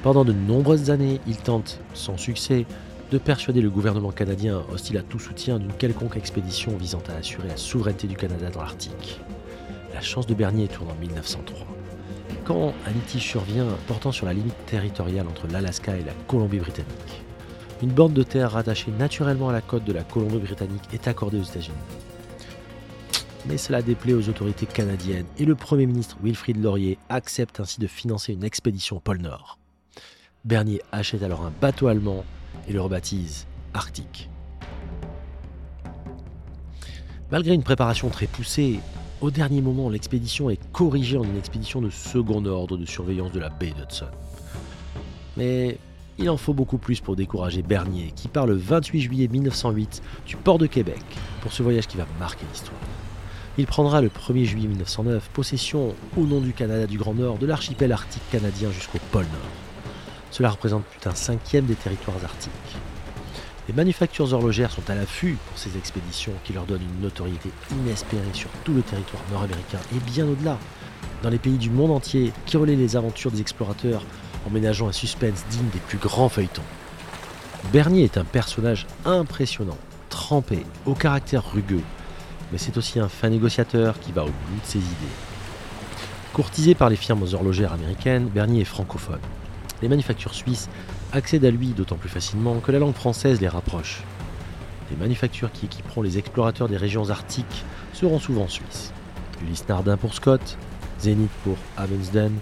Pendant 0.03 0.23
de 0.23 0.31
nombreuses 0.31 0.89
années, 0.89 1.19
il 1.27 1.35
tente, 1.35 1.81
sans 1.93 2.15
succès, 2.15 2.65
de 3.15 3.19
persuader 3.19 3.61
le 3.61 3.69
gouvernement 3.69 4.11
canadien 4.11 4.61
hostile 4.73 4.97
à 4.97 5.01
tout 5.01 5.19
soutien 5.19 5.57
d'une 5.57 5.71
quelconque 5.71 6.17
expédition 6.17 6.75
visant 6.75 7.01
à 7.07 7.13
assurer 7.13 7.47
la 7.47 7.55
souveraineté 7.55 8.07
du 8.07 8.17
Canada 8.17 8.49
dans 8.49 8.59
l'Arctique. 8.59 9.21
La 9.93 10.01
chance 10.01 10.27
de 10.27 10.33
Bernier 10.33 10.67
tourne 10.67 10.91
en 10.91 10.95
1903. 10.95 11.65
Quand 12.43 12.73
un 12.85 12.91
litige 12.91 13.23
survient 13.23 13.67
portant 13.87 14.11
sur 14.11 14.25
la 14.25 14.33
limite 14.33 14.65
territoriale 14.65 15.27
entre 15.29 15.47
l'Alaska 15.47 15.95
et 15.95 16.03
la 16.03 16.11
Colombie-Britannique, 16.27 17.23
une 17.81 17.91
bande 17.91 18.11
de 18.11 18.23
terre 18.23 18.51
rattachée 18.51 18.91
naturellement 18.99 19.47
à 19.47 19.53
la 19.53 19.61
côte 19.61 19.85
de 19.85 19.93
la 19.93 20.03
Colombie-Britannique 20.03 20.83
est 20.91 21.07
accordée 21.07 21.39
aux 21.39 21.43
États-Unis. 21.43 21.77
Mais 23.47 23.55
cela 23.55 23.81
déplaît 23.81 24.13
aux 24.13 24.27
autorités 24.27 24.65
canadiennes 24.65 25.27
et 25.39 25.45
le 25.45 25.55
Premier 25.55 25.85
ministre 25.85 26.17
Wilfrid 26.21 26.61
Laurier 26.61 26.97
accepte 27.07 27.61
ainsi 27.61 27.79
de 27.79 27.87
financer 27.87 28.33
une 28.33 28.43
expédition 28.43 28.97
au 28.97 28.99
pôle 28.99 29.19
Nord. 29.19 29.57
Bernier 30.43 30.81
achète 30.91 31.23
alors 31.23 31.45
un 31.45 31.53
bateau 31.61 31.87
allemand 31.87 32.25
et 32.67 32.73
le 32.73 32.81
rebaptise 32.81 33.45
Arctique. 33.73 34.29
Malgré 37.31 37.53
une 37.53 37.63
préparation 37.63 38.09
très 38.09 38.27
poussée, 38.27 38.79
au 39.21 39.31
dernier 39.31 39.61
moment, 39.61 39.89
l'expédition 39.89 40.49
est 40.49 40.59
corrigée 40.71 41.17
en 41.17 41.23
une 41.23 41.37
expédition 41.37 41.81
de 41.81 41.89
second 41.89 42.45
ordre 42.45 42.77
de 42.77 42.85
surveillance 42.85 43.31
de 43.31 43.39
la 43.39 43.49
baie 43.49 43.71
d'Hudson. 43.71 44.05
Mais 45.35 45.77
il 46.17 46.29
en 46.29 46.37
faut 46.37 46.53
beaucoup 46.53 46.77
plus 46.77 47.01
pour 47.01 47.15
décourager 47.15 47.61
Bernier, 47.61 48.13
qui 48.15 48.27
part 48.27 48.45
le 48.45 48.55
28 48.55 49.01
juillet 49.01 49.27
1908 49.27 50.01
du 50.27 50.37
port 50.37 50.57
de 50.57 50.67
Québec 50.67 51.03
pour 51.41 51.51
ce 51.51 51.63
voyage 51.63 51.87
qui 51.87 51.97
va 51.97 52.05
marquer 52.19 52.45
l'histoire. 52.51 52.79
il 53.57 53.65
prendra 53.65 54.01
le 54.01 54.09
1er 54.09 54.45
juillet 54.45 54.67
1909 54.67 55.29
possession, 55.29 55.95
au 56.17 56.21
nom 56.21 56.39
du 56.39 56.53
Canada 56.53 56.87
du 56.87 56.97
Grand 56.97 57.13
Nord, 57.13 57.37
de 57.37 57.45
l'archipel 57.45 57.91
arctique 57.91 58.23
canadien 58.31 58.69
jusqu'au 58.71 58.99
pôle 59.11 59.23
Nord. 59.23 59.64
Cela 60.35 60.49
représente 60.49 60.83
plus 60.83 60.99
d'un 60.99 61.15
cinquième 61.15 61.63
des 61.63 61.75
territoires 61.75 62.17
arctiques. 62.21 62.51
Les 63.69 63.73
manufactures 63.73 64.33
horlogères 64.33 64.69
sont 64.69 64.89
à 64.89 64.93
l'affût 64.93 65.37
pour 65.47 65.57
ces 65.57 65.77
expéditions 65.77 66.33
qui 66.43 66.51
leur 66.51 66.65
donnent 66.65 66.81
une 66.81 67.03
notoriété 67.03 67.51
inespérée 67.71 68.33
sur 68.33 68.49
tout 68.65 68.73
le 68.73 68.81
territoire 68.81 69.23
nord-américain 69.31 69.79
et 69.95 69.99
bien 70.11 70.25
au-delà, 70.25 70.57
dans 71.23 71.29
les 71.29 71.37
pays 71.37 71.57
du 71.57 71.69
monde 71.69 71.91
entier 71.91 72.33
qui 72.45 72.57
relaient 72.57 72.75
les 72.75 72.97
aventures 72.97 73.31
des 73.31 73.39
explorateurs 73.39 74.03
en 74.45 74.49
ménageant 74.49 74.89
un 74.89 74.91
suspense 74.91 75.45
digne 75.51 75.69
des 75.69 75.79
plus 75.79 75.99
grands 75.99 76.27
feuilletons. 76.27 76.63
Bernier 77.71 78.03
est 78.03 78.17
un 78.17 78.25
personnage 78.25 78.87
impressionnant, 79.05 79.77
trempé, 80.09 80.65
au 80.85 80.95
caractère 80.95 81.49
rugueux, 81.49 81.83
mais 82.51 82.57
c'est 82.57 82.75
aussi 82.75 82.99
un 82.99 83.07
fin 83.07 83.29
négociateur 83.29 84.01
qui 84.01 84.11
va 84.11 84.23
au 84.23 84.27
bout 84.27 84.61
de 84.61 84.67
ses 84.67 84.79
idées. 84.79 85.15
Courtisé 86.33 86.75
par 86.75 86.89
les 86.89 86.97
firmes 86.97 87.25
horlogères 87.31 87.71
américaines, 87.71 88.27
Bernier 88.27 88.63
est 88.63 88.65
francophone. 88.65 89.21
Les 89.81 89.89
manufactures 89.89 90.33
suisses 90.33 90.69
accèdent 91.11 91.45
à 91.45 91.51
lui 91.51 91.67
d'autant 91.67 91.97
plus 91.97 92.09
facilement 92.09 92.59
que 92.59 92.71
la 92.71 92.79
langue 92.79 92.95
française 92.95 93.41
les 93.41 93.47
rapproche. 93.47 94.03
Les 94.91 94.97
manufactures 94.97 95.51
qui 95.51 95.65
équiperont 95.65 96.01
les 96.01 96.17
explorateurs 96.17 96.69
des 96.69 96.77
régions 96.77 97.09
arctiques 97.09 97.65
seront 97.93 98.19
souvent 98.19 98.47
suisses. 98.47 98.91
Ulysse 99.41 99.67
Nardin 99.67 99.97
pour 99.97 100.13
Scott, 100.13 100.57
Zenith 100.99 101.31
pour 101.43 101.57
Amundsen, 101.77 102.33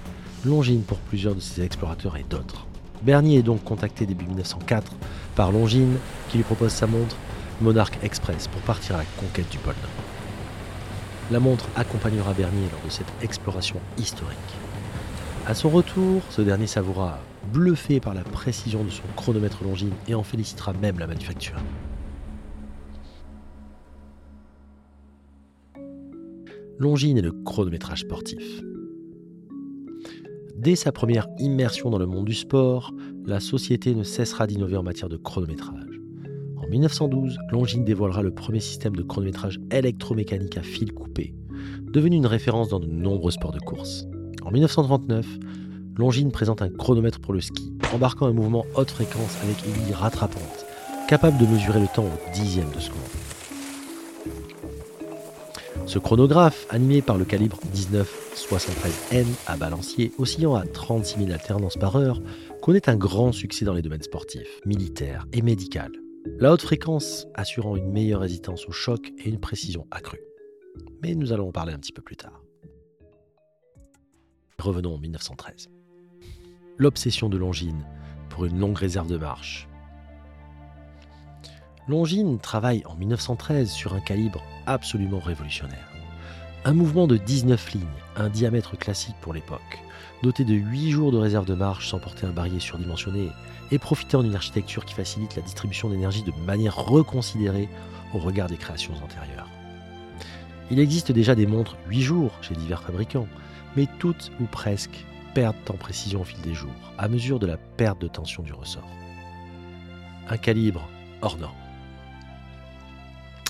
Longines 0.46 0.84
pour 0.84 0.98
plusieurs 0.98 1.36
de 1.36 1.40
ses 1.40 1.64
explorateurs 1.64 2.18
et 2.18 2.26
d'autres. 2.30 2.68
Bernier 3.02 3.40
est 3.40 3.44
donc 3.44 3.64
contacté 3.64 4.06
début 4.06 4.26
1904 4.26 4.92
par 5.36 5.52
Longines 5.52 5.98
qui 6.30 6.38
lui 6.38 6.44
propose 6.44 6.72
sa 6.72 6.88
montre 6.88 7.16
Monarch 7.62 7.98
Express 8.04 8.48
pour 8.48 8.62
partir 8.62 8.96
à 8.96 9.00
la 9.00 9.06
conquête 9.18 9.50
du 9.50 9.58
pôle. 9.58 9.74
La 11.32 11.40
montre 11.40 11.66
accompagnera 11.76 12.34
Bernier 12.34 12.68
lors 12.72 12.82
de 12.86 12.90
cette 12.90 13.12
exploration 13.22 13.78
historique. 13.98 14.38
À 15.46 15.54
son 15.54 15.70
retour, 15.70 16.22
ce 16.30 16.42
dernier 16.42 16.68
s'avouera 16.68 17.20
bluffé 17.52 18.00
par 18.00 18.14
la 18.14 18.24
précision 18.24 18.82
de 18.86 18.90
son 18.90 19.04
chronomètre 19.18 19.62
Longines 19.66 19.92
et 20.08 20.16
en 20.16 20.24
félicitera 20.24 20.72
même 20.72 20.98
la 21.00 21.06
manufacture. 21.06 21.58
Longines 26.80 27.18
et 27.18 27.22
le 27.22 27.34
chronométrage 27.34 28.02
sportif. 28.02 28.62
Dès 30.56 30.78
sa 30.78 30.94
première 30.94 31.28
immersion 31.40 31.90
dans 31.90 32.00
le 32.00 32.06
monde 32.06 32.26
du 32.26 32.36
sport, 32.36 32.94
la 33.26 33.42
société 33.42 33.96
ne 33.96 34.04
cessera 34.04 34.48
d'innover 34.48 34.78
en 34.78 34.84
matière 34.84 35.10
de 35.10 35.18
chronométrage. 35.18 36.00
En 36.56 36.70
1912, 36.70 37.38
Longines 37.52 37.84
dévoilera 37.84 38.22
le 38.22 38.34
premier 38.34 38.62
système 38.62 38.96
de 38.96 39.04
chronométrage 39.04 39.60
électromécanique 39.72 40.58
à 40.58 40.64
fil 40.64 40.94
coupé, 40.94 41.36
devenu 41.92 42.16
une 42.16 42.28
référence 42.28 42.70
dans 42.70 42.80
de 42.80 42.88
nombreux 42.88 43.32
sports 43.32 43.52
de 43.52 43.60
course. 43.60 44.08
En 44.46 44.52
1939, 44.52 45.26
Longines 45.98 46.32
présente 46.32 46.62
un 46.62 46.70
chronomètre 46.70 47.20
pour 47.20 47.34
le 47.34 47.42
ski, 47.42 47.74
embarquant 47.94 48.26
un 48.26 48.34
mouvement 48.34 48.66
haute 48.76 48.92
fréquence 48.92 49.38
avec 49.44 49.58
aiguille 49.66 49.94
rattrapante, 49.94 50.66
capable 51.08 51.38
de 51.38 51.46
mesurer 51.46 51.80
le 51.80 51.88
temps 51.88 52.06
au 52.06 52.34
dixième 52.34 52.70
de 52.72 52.80
seconde. 52.80 53.00
Ce 55.86 56.00
chronographe, 56.00 56.66
animé 56.70 57.02
par 57.02 57.18
le 57.18 57.26
calibre 57.26 57.60
1973N 57.76 59.26
à 59.48 59.58
balancier, 59.58 60.12
oscillant 60.18 60.56
à 60.56 60.66
36 60.66 61.20
000 61.20 61.32
alternances 61.32 61.78
par 61.78 61.96
heure, 61.96 62.22
connaît 62.62 62.90
un 62.90 62.96
grand 62.96 63.32
succès 63.32 63.66
dans 63.66 63.74
les 63.74 63.82
domaines 63.82 64.02
sportifs, 64.02 64.60
militaires 64.66 65.28
et 65.34 65.42
médical. 65.42 65.92
La 66.40 66.52
haute 66.52 66.62
fréquence 66.62 67.28
assurant 67.36 67.76
une 67.76 67.92
meilleure 67.92 68.22
résistance 68.22 68.66
au 68.68 68.72
choc 68.72 69.12
et 69.24 69.30
une 69.30 69.40
précision 69.40 69.86
accrue. 69.92 70.22
Mais 71.02 71.16
nous 71.16 71.34
allons 71.34 71.50
en 71.50 71.52
parler 71.52 71.74
un 71.74 71.80
petit 71.80 71.92
peu 71.92 72.02
plus 72.02 72.16
tard. 72.16 72.43
Revenons 74.60 74.96
en 74.96 74.98
1913. 74.98 75.70
L'obsession 76.78 77.28
de 77.28 77.38
Longines 77.38 77.86
pour 78.30 78.46
une 78.46 78.60
longue 78.60 78.78
réserve 78.78 79.08
de 79.08 79.18
marche. 79.18 79.68
Longines 81.88 82.40
travaille 82.40 82.84
en 82.86 82.96
1913 82.96 83.70
sur 83.70 83.94
un 83.94 84.00
calibre 84.00 84.42
absolument 84.66 85.20
révolutionnaire. 85.20 85.92
Un 86.66 86.74
mouvement 86.74 87.08
de 87.08 87.18
19 87.18 87.74
lignes, 87.74 87.84
un 88.16 88.30
diamètre 88.30 88.78
classique 88.78 89.16
pour 89.20 89.34
l'époque, 89.34 89.84
doté 90.22 90.46
de 90.46 90.54
8 90.54 90.92
jours 90.92 91.12
de 91.12 91.18
réserve 91.18 91.46
de 91.46 91.56
marche 91.56 91.90
sans 91.90 92.00
porter 92.00 92.26
un 92.26 92.32
barillet 92.32 92.62
surdimensionné 92.62 93.30
et 93.72 93.80
profitant 93.80 94.24
d'une 94.24 94.36
architecture 94.36 94.86
qui 94.86 94.94
facilite 94.94 95.36
la 95.36 95.42
distribution 95.42 95.90
d'énergie 95.90 96.24
de 96.24 96.32
manière 96.46 96.78
reconsidérée 96.78 97.68
au 98.14 98.20
regard 98.20 98.48
des 98.48 98.58
créations 98.58 98.94
antérieures. 99.04 99.50
Il 100.72 100.80
existe 100.80 101.12
déjà 101.12 101.36
des 101.36 101.48
montres 101.48 101.76
8 101.90 102.02
jours 102.02 102.32
chez 102.42 102.56
divers 102.56 102.84
fabricants, 102.84 103.28
mais 103.76 103.88
toutes 104.00 104.32
ou 104.40 104.46
presque 104.46 105.06
perdent 105.34 105.56
en 105.70 105.74
précision 105.78 106.22
au 106.22 106.24
fil 106.24 106.40
des 106.42 106.54
jours, 106.54 106.72
à 106.98 107.08
mesure 107.08 107.40
de 107.40 107.48
la 107.48 107.58
perte 107.58 108.00
de 108.00 108.08
tension 108.08 108.44
du 108.44 108.54
ressort. 108.54 108.88
Un 110.30 110.38
calibre 110.38 110.88
hors 111.22 111.38
norme. 111.38 111.54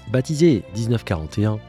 Baptisé 0.09 0.63
1941, 0.75 1.59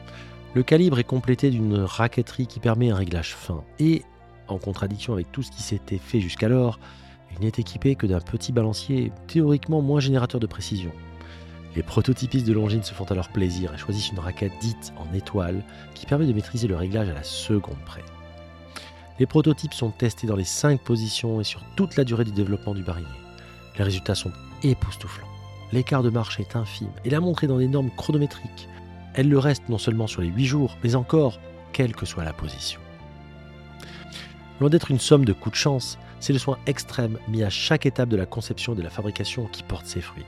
le 0.53 0.63
calibre 0.63 0.99
est 0.99 1.03
complété 1.03 1.49
d'une 1.49 1.79
raqueterie 1.79 2.47
qui 2.47 2.59
permet 2.59 2.89
un 2.89 2.95
réglage 2.95 3.35
fin 3.35 3.63
et, 3.79 4.03
en 4.47 4.57
contradiction 4.57 5.13
avec 5.13 5.31
tout 5.31 5.43
ce 5.43 5.51
qui 5.51 5.61
s'était 5.61 5.97
fait 5.97 6.21
jusqu'alors, 6.21 6.79
il 7.33 7.45
n'est 7.45 7.51
équipé 7.57 7.95
que 7.95 8.07
d'un 8.07 8.21
petit 8.21 8.51
balancier 8.51 9.11
théoriquement 9.27 9.81
moins 9.81 9.99
générateur 9.99 10.39
de 10.39 10.47
précision. 10.47 10.91
Les 11.75 11.83
prototypistes 11.83 12.47
de 12.47 12.53
Longines 12.53 12.83
se 12.83 12.93
font 12.93 13.03
alors 13.05 13.27
plaisir 13.29 13.73
et 13.73 13.77
choisissent 13.77 14.11
une 14.11 14.19
raquette 14.19 14.53
dite 14.61 14.93
en 14.97 15.13
étoile 15.13 15.61
qui 15.93 16.05
permet 16.05 16.25
de 16.25 16.31
maîtriser 16.31 16.67
le 16.67 16.77
réglage 16.77 17.09
à 17.09 17.13
la 17.13 17.23
seconde 17.23 17.83
près. 17.85 18.03
Les 19.17 19.25
prototypes 19.25 19.73
sont 19.73 19.91
testés 19.91 20.27
dans 20.27 20.35
les 20.35 20.43
5 20.43 20.81
positions 20.81 21.39
et 21.39 21.45
sur 21.45 21.63
toute 21.75 21.95
la 21.95 22.03
durée 22.03 22.25
du 22.25 22.31
développement 22.31 22.73
du 22.73 22.83
barillet. 22.83 23.07
Les 23.77 23.83
résultats 23.83 24.15
sont 24.15 24.31
époustouflants. 24.63 25.27
L'écart 25.71 26.03
de 26.03 26.09
marche 26.09 26.39
est 26.39 26.55
infime 26.55 26.91
et 27.05 27.09
la 27.09 27.21
montre 27.21 27.45
dans 27.45 27.57
des 27.57 27.67
normes 27.67 27.91
chronométriques. 27.95 28.67
Elle 29.13 29.29
le 29.29 29.39
reste 29.39 29.69
non 29.69 29.77
seulement 29.77 30.07
sur 30.07 30.21
les 30.21 30.27
8 30.27 30.45
jours, 30.45 30.77
mais 30.83 30.95
encore 30.95 31.39
quelle 31.71 31.95
que 31.95 32.05
soit 32.05 32.25
la 32.25 32.33
position. 32.33 32.81
Loin 34.59 34.69
d'être 34.69 34.91
une 34.91 34.99
somme 34.99 35.25
de 35.25 35.33
coups 35.33 35.53
de 35.53 35.59
chance, 35.59 35.97
c'est 36.19 36.33
le 36.33 36.39
soin 36.39 36.57
extrême 36.65 37.17
mis 37.27 37.43
à 37.43 37.49
chaque 37.49 37.85
étape 37.85 38.09
de 38.09 38.17
la 38.17 38.25
conception 38.25 38.73
et 38.73 38.77
de 38.77 38.81
la 38.81 38.89
fabrication 38.89 39.47
qui 39.47 39.63
porte 39.63 39.85
ses 39.85 40.01
fruits. 40.01 40.25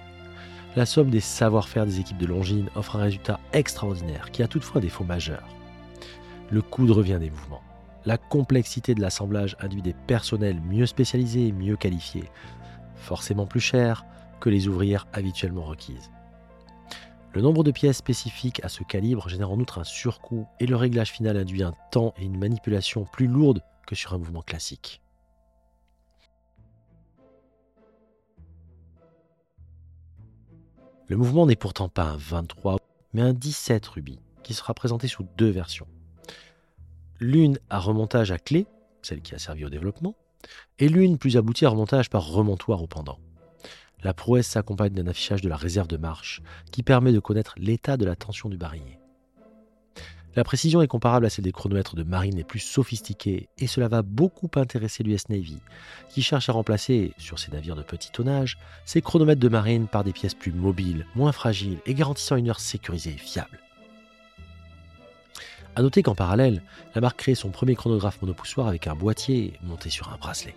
La 0.75 0.85
somme 0.85 1.09
des 1.09 1.21
savoir-faire 1.21 1.85
des 1.85 1.99
équipes 1.99 2.17
de 2.17 2.25
Longines 2.25 2.69
offre 2.75 2.97
un 2.97 3.03
résultat 3.03 3.39
extraordinaire 3.51 4.31
qui 4.31 4.43
a 4.43 4.47
toutefois 4.47 4.79
des 4.79 4.87
défaut 4.87 5.03
majeurs. 5.03 5.47
Le 6.51 6.61
coût 6.61 6.85
de 6.85 6.91
revient 6.91 7.17
des 7.19 7.29
mouvements. 7.29 7.63
La 8.07 8.17
complexité 8.17 8.95
de 8.95 9.01
l'assemblage 9.01 9.57
induit 9.59 9.81
des 9.81 9.91
personnels 9.91 10.61
mieux 10.61 10.85
spécialisés 10.85 11.47
et 11.47 11.51
mieux 11.51 11.75
qualifiés, 11.75 12.31
forcément 12.95 13.45
plus 13.45 13.59
chers, 13.59 14.05
que 14.39 14.49
les 14.49 14.69
ouvrières 14.69 15.07
habituellement 15.11 15.65
requises. 15.65 16.09
Le 17.33 17.41
nombre 17.41 17.65
de 17.65 17.71
pièces 17.71 17.97
spécifiques 17.97 18.63
à 18.63 18.69
ce 18.69 18.85
calibre 18.85 19.27
génère 19.27 19.51
en 19.51 19.59
outre 19.59 19.79
un 19.79 19.83
surcoût 19.83 20.47
et 20.61 20.67
le 20.67 20.77
réglage 20.77 21.11
final 21.11 21.35
induit 21.35 21.63
un 21.63 21.73
temps 21.91 22.13
et 22.17 22.23
une 22.23 22.37
manipulation 22.37 23.03
plus 23.03 23.27
lourde 23.27 23.61
que 23.85 23.93
sur 23.93 24.13
un 24.13 24.19
mouvement 24.19 24.41
classique. 24.41 25.01
Le 31.09 31.17
mouvement 31.17 31.45
n'est 31.45 31.57
pourtant 31.57 31.89
pas 31.89 32.05
un 32.05 32.17
23, 32.17 32.77
mais 33.11 33.21
un 33.21 33.33
17 33.33 33.85
rubis, 33.85 34.21
qui 34.43 34.53
sera 34.53 34.73
présenté 34.73 35.09
sous 35.09 35.25
deux 35.35 35.49
versions. 35.49 35.87
L'une 37.19 37.57
à 37.69 37.79
remontage 37.79 38.31
à 38.31 38.37
clé, 38.37 38.67
celle 39.01 39.21
qui 39.21 39.33
a 39.33 39.39
servi 39.39 39.65
au 39.65 39.69
développement, 39.69 40.15
et 40.79 40.89
l'une 40.89 41.17
plus 41.17 41.37
aboutie 41.37 41.65
à 41.65 41.69
remontage 41.69 42.09
par 42.09 42.27
remontoir 42.27 42.81
au 42.81 42.87
pendant. 42.87 43.19
La 44.03 44.13
prouesse 44.13 44.47
s'accompagne 44.47 44.93
d'un 44.93 45.07
affichage 45.07 45.41
de 45.41 45.49
la 45.49 45.55
réserve 45.55 45.87
de 45.87 45.97
marche 45.97 46.41
qui 46.71 46.83
permet 46.83 47.11
de 47.11 47.19
connaître 47.19 47.55
l'état 47.57 47.97
de 47.97 48.05
la 48.05 48.15
tension 48.15 48.49
du 48.49 48.57
barillet. 48.57 48.99
La 50.35 50.43
précision 50.43 50.83
est 50.83 50.87
comparable 50.87 51.25
à 51.25 51.31
celle 51.31 51.45
des 51.45 51.51
chronomètres 51.51 51.95
de 51.95 52.03
marine 52.03 52.35
les 52.35 52.43
plus 52.43 52.59
sophistiqués 52.59 53.49
et 53.57 53.65
cela 53.65 53.87
va 53.87 54.03
beaucoup 54.03 54.51
intéresser 54.53 55.01
l'US 55.01 55.29
Navy 55.29 55.57
qui 56.09 56.21
cherche 56.21 56.47
à 56.47 56.53
remplacer, 56.53 57.13
sur 57.17 57.39
ses 57.39 57.51
navires 57.51 57.75
de 57.75 57.81
petit 57.81 58.11
tonnage, 58.11 58.59
ses 58.85 59.01
chronomètres 59.01 59.41
de 59.41 59.49
marine 59.49 59.87
par 59.87 60.03
des 60.03 60.13
pièces 60.13 60.35
plus 60.35 60.51
mobiles, 60.51 61.07
moins 61.15 61.31
fragiles 61.31 61.79
et 61.87 61.95
garantissant 61.95 62.35
une 62.35 62.49
heure 62.49 62.59
sécurisée 62.59 63.15
et 63.15 63.17
fiable. 63.17 63.59
A 65.77 65.83
noter 65.83 66.01
qu'en 66.01 66.15
parallèle, 66.15 66.63
la 66.95 67.01
marque 67.01 67.19
crée 67.19 67.35
son 67.35 67.51
premier 67.51 67.75
chronographe 67.75 68.19
monopoussoir 68.23 68.65
avec 68.65 68.87
un 68.87 68.95
boîtier 68.95 69.53
monté 69.61 69.91
sur 69.91 70.11
un 70.11 70.17
bracelet. 70.17 70.55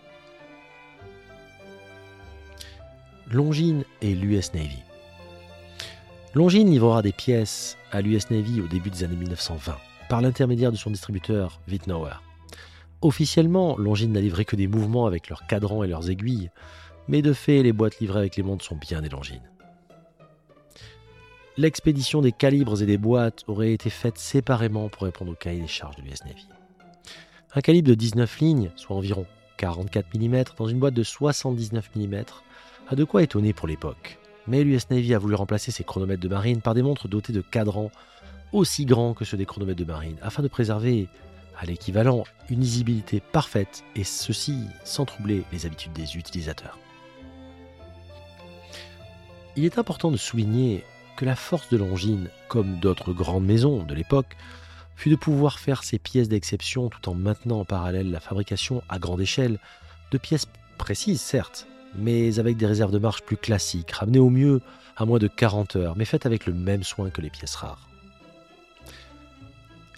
Longines 3.30 3.85
et 4.00 4.14
l'US 4.14 4.54
Navy. 4.54 4.78
Longines 6.33 6.70
livrera 6.70 7.02
des 7.02 7.12
pièces 7.12 7.76
à 7.92 8.00
l'US 8.00 8.30
Navy 8.30 8.62
au 8.62 8.66
début 8.66 8.88
des 8.88 9.04
années 9.04 9.16
1920 9.16 9.76
par 10.09 10.22
l'intermédiaire 10.22 10.72
de 10.72 10.78
son 10.78 10.88
distributeur 10.88 11.61
Wittnauer. 11.68 12.14
Officiellement, 13.02 13.76
Longines 13.76 14.12
n'a 14.12 14.22
livré 14.22 14.46
que 14.46 14.56
des 14.56 14.68
mouvements 14.68 15.04
avec 15.04 15.28
leurs 15.28 15.46
cadrans 15.46 15.85
et 15.85 15.88
leurs 15.88 16.09
aiguilles, 16.09 16.50
mais 17.09 17.20
de 17.20 17.35
fait, 17.35 17.62
les 17.62 17.74
boîtes 17.74 18.00
livrées 18.00 18.20
avec 18.20 18.37
les 18.37 18.42
montres 18.42 18.64
sont 18.64 18.76
bien 18.76 19.02
des 19.02 19.11
Longines. 19.11 19.49
L'expédition 21.56 22.20
des 22.22 22.32
calibres 22.32 22.82
et 22.82 22.86
des 22.86 22.98
boîtes 22.98 23.44
aurait 23.46 23.72
été 23.72 23.90
faite 23.90 24.18
séparément 24.18 24.88
pour 24.88 25.02
répondre 25.02 25.32
au 25.32 25.34
cahier 25.34 25.60
des 25.60 25.66
charges 25.66 25.96
de 25.96 26.02
l'US 26.02 26.24
Navy. 26.24 26.46
Un 27.54 27.60
calibre 27.60 27.88
de 27.88 27.94
19 27.94 28.38
lignes, 28.40 28.70
soit 28.76 28.96
environ 28.96 29.26
44 29.56 30.06
mm, 30.14 30.44
dans 30.56 30.68
une 30.68 30.78
boîte 30.78 30.94
de 30.94 31.02
79 31.02 31.90
mm, 31.96 32.22
a 32.88 32.94
de 32.94 33.04
quoi 33.04 33.22
étonner 33.22 33.52
pour 33.52 33.68
l'époque. 33.68 34.18
Mais 34.46 34.64
l'US 34.64 34.88
Navy 34.90 35.14
a 35.14 35.18
voulu 35.18 35.34
remplacer 35.34 35.70
ses 35.70 35.84
chronomètres 35.84 36.22
de 36.22 36.28
marine 36.28 36.60
par 36.60 36.74
des 36.74 36.82
montres 36.82 37.08
dotées 37.08 37.32
de 37.32 37.40
cadrans 37.42 37.90
aussi 38.52 38.84
grands 38.84 39.14
que 39.14 39.24
ceux 39.24 39.36
des 39.36 39.46
chronomètres 39.46 39.78
de 39.78 39.84
marine, 39.84 40.16
afin 40.22 40.42
de 40.42 40.48
préserver, 40.48 41.08
à 41.58 41.66
l'équivalent, 41.66 42.24
une 42.48 42.60
lisibilité 42.60 43.20
parfaite, 43.20 43.84
et 43.94 44.04
ceci 44.04 44.64
sans 44.84 45.04
troubler 45.04 45.44
les 45.52 45.66
habitudes 45.66 45.92
des 45.92 46.16
utilisateurs. 46.16 46.78
Il 49.56 49.64
est 49.64 49.78
important 49.78 50.10
de 50.10 50.16
souligner 50.16 50.84
la 51.24 51.37
force 51.37 51.68
de 51.70 51.76
Longines, 51.76 52.28
comme 52.48 52.78
d'autres 52.80 53.12
grandes 53.12 53.44
maisons 53.44 53.83
de 53.83 53.94
l'époque, 53.94 54.37
fut 54.96 55.11
de 55.11 55.16
pouvoir 55.16 55.59
faire 55.59 55.83
ces 55.83 55.98
pièces 55.98 56.28
d'exception 56.28 56.88
tout 56.88 57.09
en 57.09 57.14
maintenant 57.14 57.61
en 57.61 57.64
parallèle 57.64 58.11
la 58.11 58.20
fabrication 58.20 58.83
à 58.88 58.98
grande 58.98 59.20
échelle 59.20 59.59
de 60.11 60.18
pièces 60.18 60.46
précises, 60.78 61.20
certes, 61.20 61.66
mais 61.96 62.38
avec 62.38 62.56
des 62.56 62.66
réserves 62.66 62.92
de 62.92 62.98
marche 62.98 63.22
plus 63.22 63.37
classiques, 63.37 63.92
ramenées 63.92 64.18
au 64.18 64.30
mieux 64.30 64.61
à 64.96 65.06
moins 65.06 65.18
de 65.18 65.28
40 65.28 65.76
heures, 65.76 65.96
mais 65.96 66.04
faites 66.04 66.26
avec 66.26 66.46
le 66.46 66.52
même 66.52 66.83
soin 66.83 67.11
que 67.11 67.20
les 67.20 67.30
pièces 67.30 67.54
rares. 67.54 67.88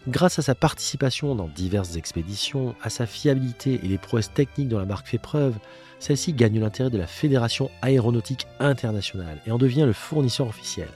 Grâce 0.08 0.40
à 0.40 0.42
sa 0.42 0.56
participation 0.56 1.36
dans 1.36 1.46
diverses 1.46 1.96
expéditions, 1.96 2.74
à 2.82 2.90
sa 2.90 3.06
fiabilité 3.06 3.80
et 3.84 3.88
les 3.88 3.98
prouesses 3.98 4.32
techniques 4.32 4.68
dont 4.68 4.78
la 4.78 4.84
marque 4.84 5.06
fait 5.06 5.18
preuve, 5.18 5.54
celle-ci 6.00 6.32
gagne 6.32 6.58
l'intérêt 6.58 6.90
de 6.90 6.98
la 6.98 7.06
Fédération 7.06 7.70
aéronautique 7.82 8.46
internationale 8.58 9.38
et 9.46 9.52
en 9.52 9.58
devient 9.58 9.84
le 9.86 9.92
fournisseur 9.92 10.48
officiel. 10.48 10.88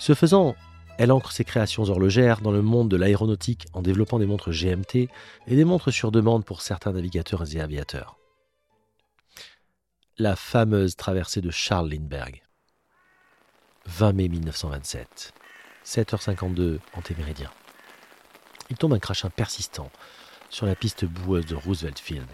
Ce 0.00 0.14
faisant, 0.14 0.56
elle 0.96 1.12
ancre 1.12 1.30
ses 1.30 1.44
créations 1.44 1.82
horlogères 1.82 2.40
dans 2.40 2.52
le 2.52 2.62
monde 2.62 2.88
de 2.88 2.96
l'aéronautique 2.96 3.66
en 3.74 3.82
développant 3.82 4.18
des 4.18 4.24
montres 4.24 4.50
GMT 4.50 5.10
et 5.46 5.56
des 5.56 5.64
montres 5.66 5.92
sur 5.92 6.10
demande 6.10 6.42
pour 6.46 6.62
certains 6.62 6.92
navigateurs 6.92 7.54
et 7.54 7.60
aviateurs. 7.60 8.16
La 10.16 10.36
fameuse 10.36 10.96
traversée 10.96 11.42
de 11.42 11.50
Charles 11.50 11.90
Lindbergh. 11.90 12.42
20 13.84 14.12
mai 14.14 14.28
1927, 14.28 15.34
7h52 15.84 16.78
en 16.94 17.02
Téméridien. 17.02 17.50
Il 18.70 18.78
tombe 18.78 18.94
un 18.94 18.98
crachin 18.98 19.28
persistant 19.28 19.90
sur 20.48 20.64
la 20.64 20.76
piste 20.76 21.04
boueuse 21.04 21.44
de 21.44 21.56
Roosevelt 21.56 21.98
Field. 21.98 22.28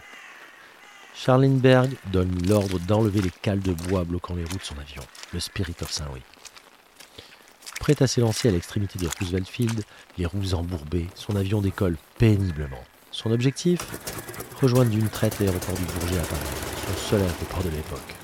Charlenberg 1.16 1.90
donne 2.12 2.46
l'ordre 2.46 2.78
d'enlever 2.78 3.22
les 3.22 3.30
cales 3.30 3.58
de 3.58 3.72
bois 3.72 4.04
bloquant 4.04 4.36
les 4.36 4.44
roues 4.44 4.58
de 4.58 4.62
son 4.62 4.78
avion, 4.78 5.02
le 5.32 5.40
Spirit 5.40 5.74
of 5.82 5.90
Saint-Louis. 5.90 6.22
Prêt 7.86 8.02
à 8.02 8.08
s'élancer 8.08 8.48
à 8.48 8.50
l'extrémité 8.50 8.98
de 8.98 9.06
Roosevelt 9.06 9.46
Field, 9.46 9.84
les 10.18 10.26
roues 10.26 10.54
embourbées, 10.54 11.06
son 11.14 11.36
avion 11.36 11.60
décolle 11.60 11.96
péniblement. 12.18 12.82
Son 13.12 13.30
objectif 13.30 13.78
Rejoindre 14.60 14.90
d'une 14.90 15.08
traite 15.08 15.38
l'aéroport 15.38 15.76
du 15.76 15.84
Bourget 15.84 16.18
à 16.18 16.22
Paris, 16.22 16.40
son 16.84 17.10
seul 17.10 17.20
aéroport 17.20 17.62
de 17.62 17.68
l'époque. 17.68 18.16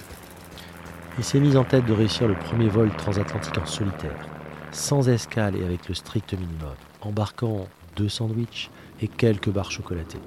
Il 1.16 1.22
s'est 1.22 1.38
mis 1.38 1.56
en 1.56 1.62
tête 1.62 1.86
de 1.86 1.92
réussir 1.92 2.26
le 2.26 2.34
premier 2.34 2.68
vol 2.68 2.90
transatlantique 2.96 3.56
en 3.56 3.64
solitaire, 3.64 4.26
sans 4.72 5.08
escale 5.08 5.54
et 5.54 5.64
avec 5.64 5.88
le 5.88 5.94
strict 5.94 6.32
minimum, 6.32 6.74
embarquant 7.00 7.68
deux 7.94 8.08
sandwichs 8.08 8.68
et 9.00 9.06
quelques 9.06 9.50
barres 9.50 9.70
chocolatées. 9.70 10.18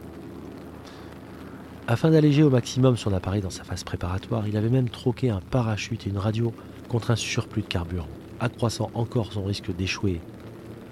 Afin 1.90 2.10
d'alléger 2.10 2.44
au 2.44 2.50
maximum 2.50 2.96
son 2.96 3.14
appareil 3.14 3.42
dans 3.42 3.50
sa 3.50 3.66
phase 3.66 3.84
préparatoire, 3.84 4.48
il 4.48 4.56
avait 4.56 4.70
même 4.70 4.88
troqué 4.88 5.30
un 5.30 5.42
parachute 5.42 6.08
et 6.08 6.10
une 6.10 6.20
radio 6.20 6.54
contre 6.88 7.12
un 7.12 7.18
surplus 7.18 7.64
de 7.64 7.68
carburant, 7.68 8.08
accroissant 8.40 8.90
encore 8.94 9.34
son 9.34 9.44
risque 9.44 9.76
d'échouer 9.76 10.22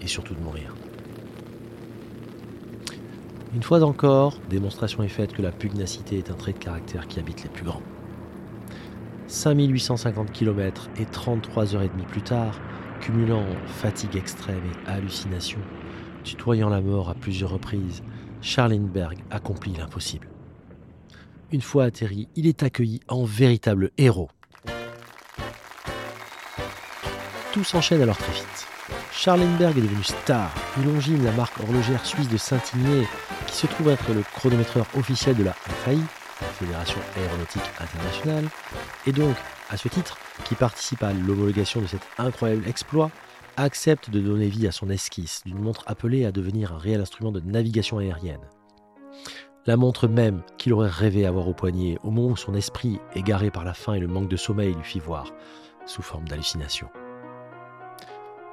et 0.01 0.07
surtout 0.07 0.33
de 0.35 0.41
mourir. 0.41 0.75
Une 3.55 3.61
fois 3.61 3.83
encore, 3.83 4.39
démonstration 4.49 5.03
est 5.03 5.09
faite 5.09 5.33
que 5.33 5.43
la 5.43 5.51
pugnacité 5.51 6.17
est 6.17 6.31
un 6.31 6.35
trait 6.35 6.53
de 6.53 6.57
caractère 6.57 7.07
qui 7.07 7.19
habite 7.19 7.43
les 7.43 7.49
plus 7.49 7.63
grands. 7.63 7.83
5850 9.27 10.31
km 10.31 10.89
et 10.99 11.05
33 11.05 11.75
heures 11.75 11.83
et 11.83 11.89
demie 11.89 12.05
plus 12.05 12.23
tard, 12.23 12.59
cumulant 12.99 13.45
fatigue 13.67 14.15
extrême 14.15 14.63
et 14.65 14.89
hallucination, 14.89 15.59
tutoyant 16.23 16.69
la 16.69 16.81
mort 16.81 17.09
à 17.09 17.13
plusieurs 17.13 17.51
reprises, 17.51 18.01
Charlenberg 18.41 19.17
accomplit 19.29 19.73
l'impossible. 19.73 20.27
Une 21.51 21.61
fois 21.61 21.85
atterri, 21.85 22.27
il 22.35 22.47
est 22.47 22.63
accueilli 22.63 23.01
en 23.07 23.23
véritable 23.23 23.91
héros. 23.97 24.29
Tout 27.53 27.63
s'enchaîne 27.63 28.01
alors 28.01 28.17
très 28.17 28.33
vite. 28.33 28.67
Charlenberg 29.11 29.77
est 29.77 29.81
devenu 29.81 30.03
star. 30.03 30.51
Il 30.79 30.85
longine 30.85 31.23
la 31.23 31.31
marque 31.33 31.59
horlogère 31.59 32.03
suisse 32.03 32.27
de 32.27 32.37
Saint-Igné, 32.37 33.07
qui 33.45 33.53
se 33.55 33.67
trouve 33.67 33.89
être 33.89 34.11
le 34.11 34.23
chronométreur 34.23 34.87
officiel 34.97 35.35
de 35.35 35.43
la 35.43 35.53
FAI, 35.53 35.99
Fédération 36.57 36.99
Aéronautique 37.15 37.61
Internationale, 37.79 38.45
et 39.05 39.11
donc, 39.11 39.35
à 39.69 39.77
ce 39.77 39.87
titre, 39.87 40.17
qui 40.45 40.55
participe 40.55 41.03
à 41.03 41.13
l'homologation 41.13 41.79
de 41.79 41.85
cet 41.85 42.01
incroyable 42.17 42.67
exploit, 42.67 43.11
accepte 43.55 44.09
de 44.09 44.19
donner 44.19 44.47
vie 44.47 44.67
à 44.67 44.71
son 44.71 44.89
esquisse 44.89 45.43
d'une 45.45 45.59
montre 45.59 45.83
appelée 45.85 46.25
à 46.25 46.31
devenir 46.31 46.73
un 46.73 46.79
réel 46.79 47.01
instrument 47.01 47.31
de 47.31 47.39
navigation 47.39 47.99
aérienne. 47.99 48.41
La 49.67 49.77
montre 49.77 50.07
même 50.07 50.41
qu'il 50.57 50.73
aurait 50.73 50.89
rêvé 50.89 51.27
avoir 51.27 51.47
au 51.47 51.53
poignet 51.53 51.99
au 52.03 52.09
moment 52.09 52.29
où 52.29 52.35
son 52.35 52.55
esprit, 52.55 52.99
égaré 53.13 53.51
par 53.51 53.63
la 53.63 53.75
faim 53.75 53.93
et 53.93 53.99
le 53.99 54.07
manque 54.07 54.27
de 54.27 54.37
sommeil, 54.37 54.73
lui 54.73 54.83
fit 54.83 54.99
voir, 54.99 55.27
sous 55.85 56.01
forme 56.01 56.27
d'hallucination. 56.27 56.89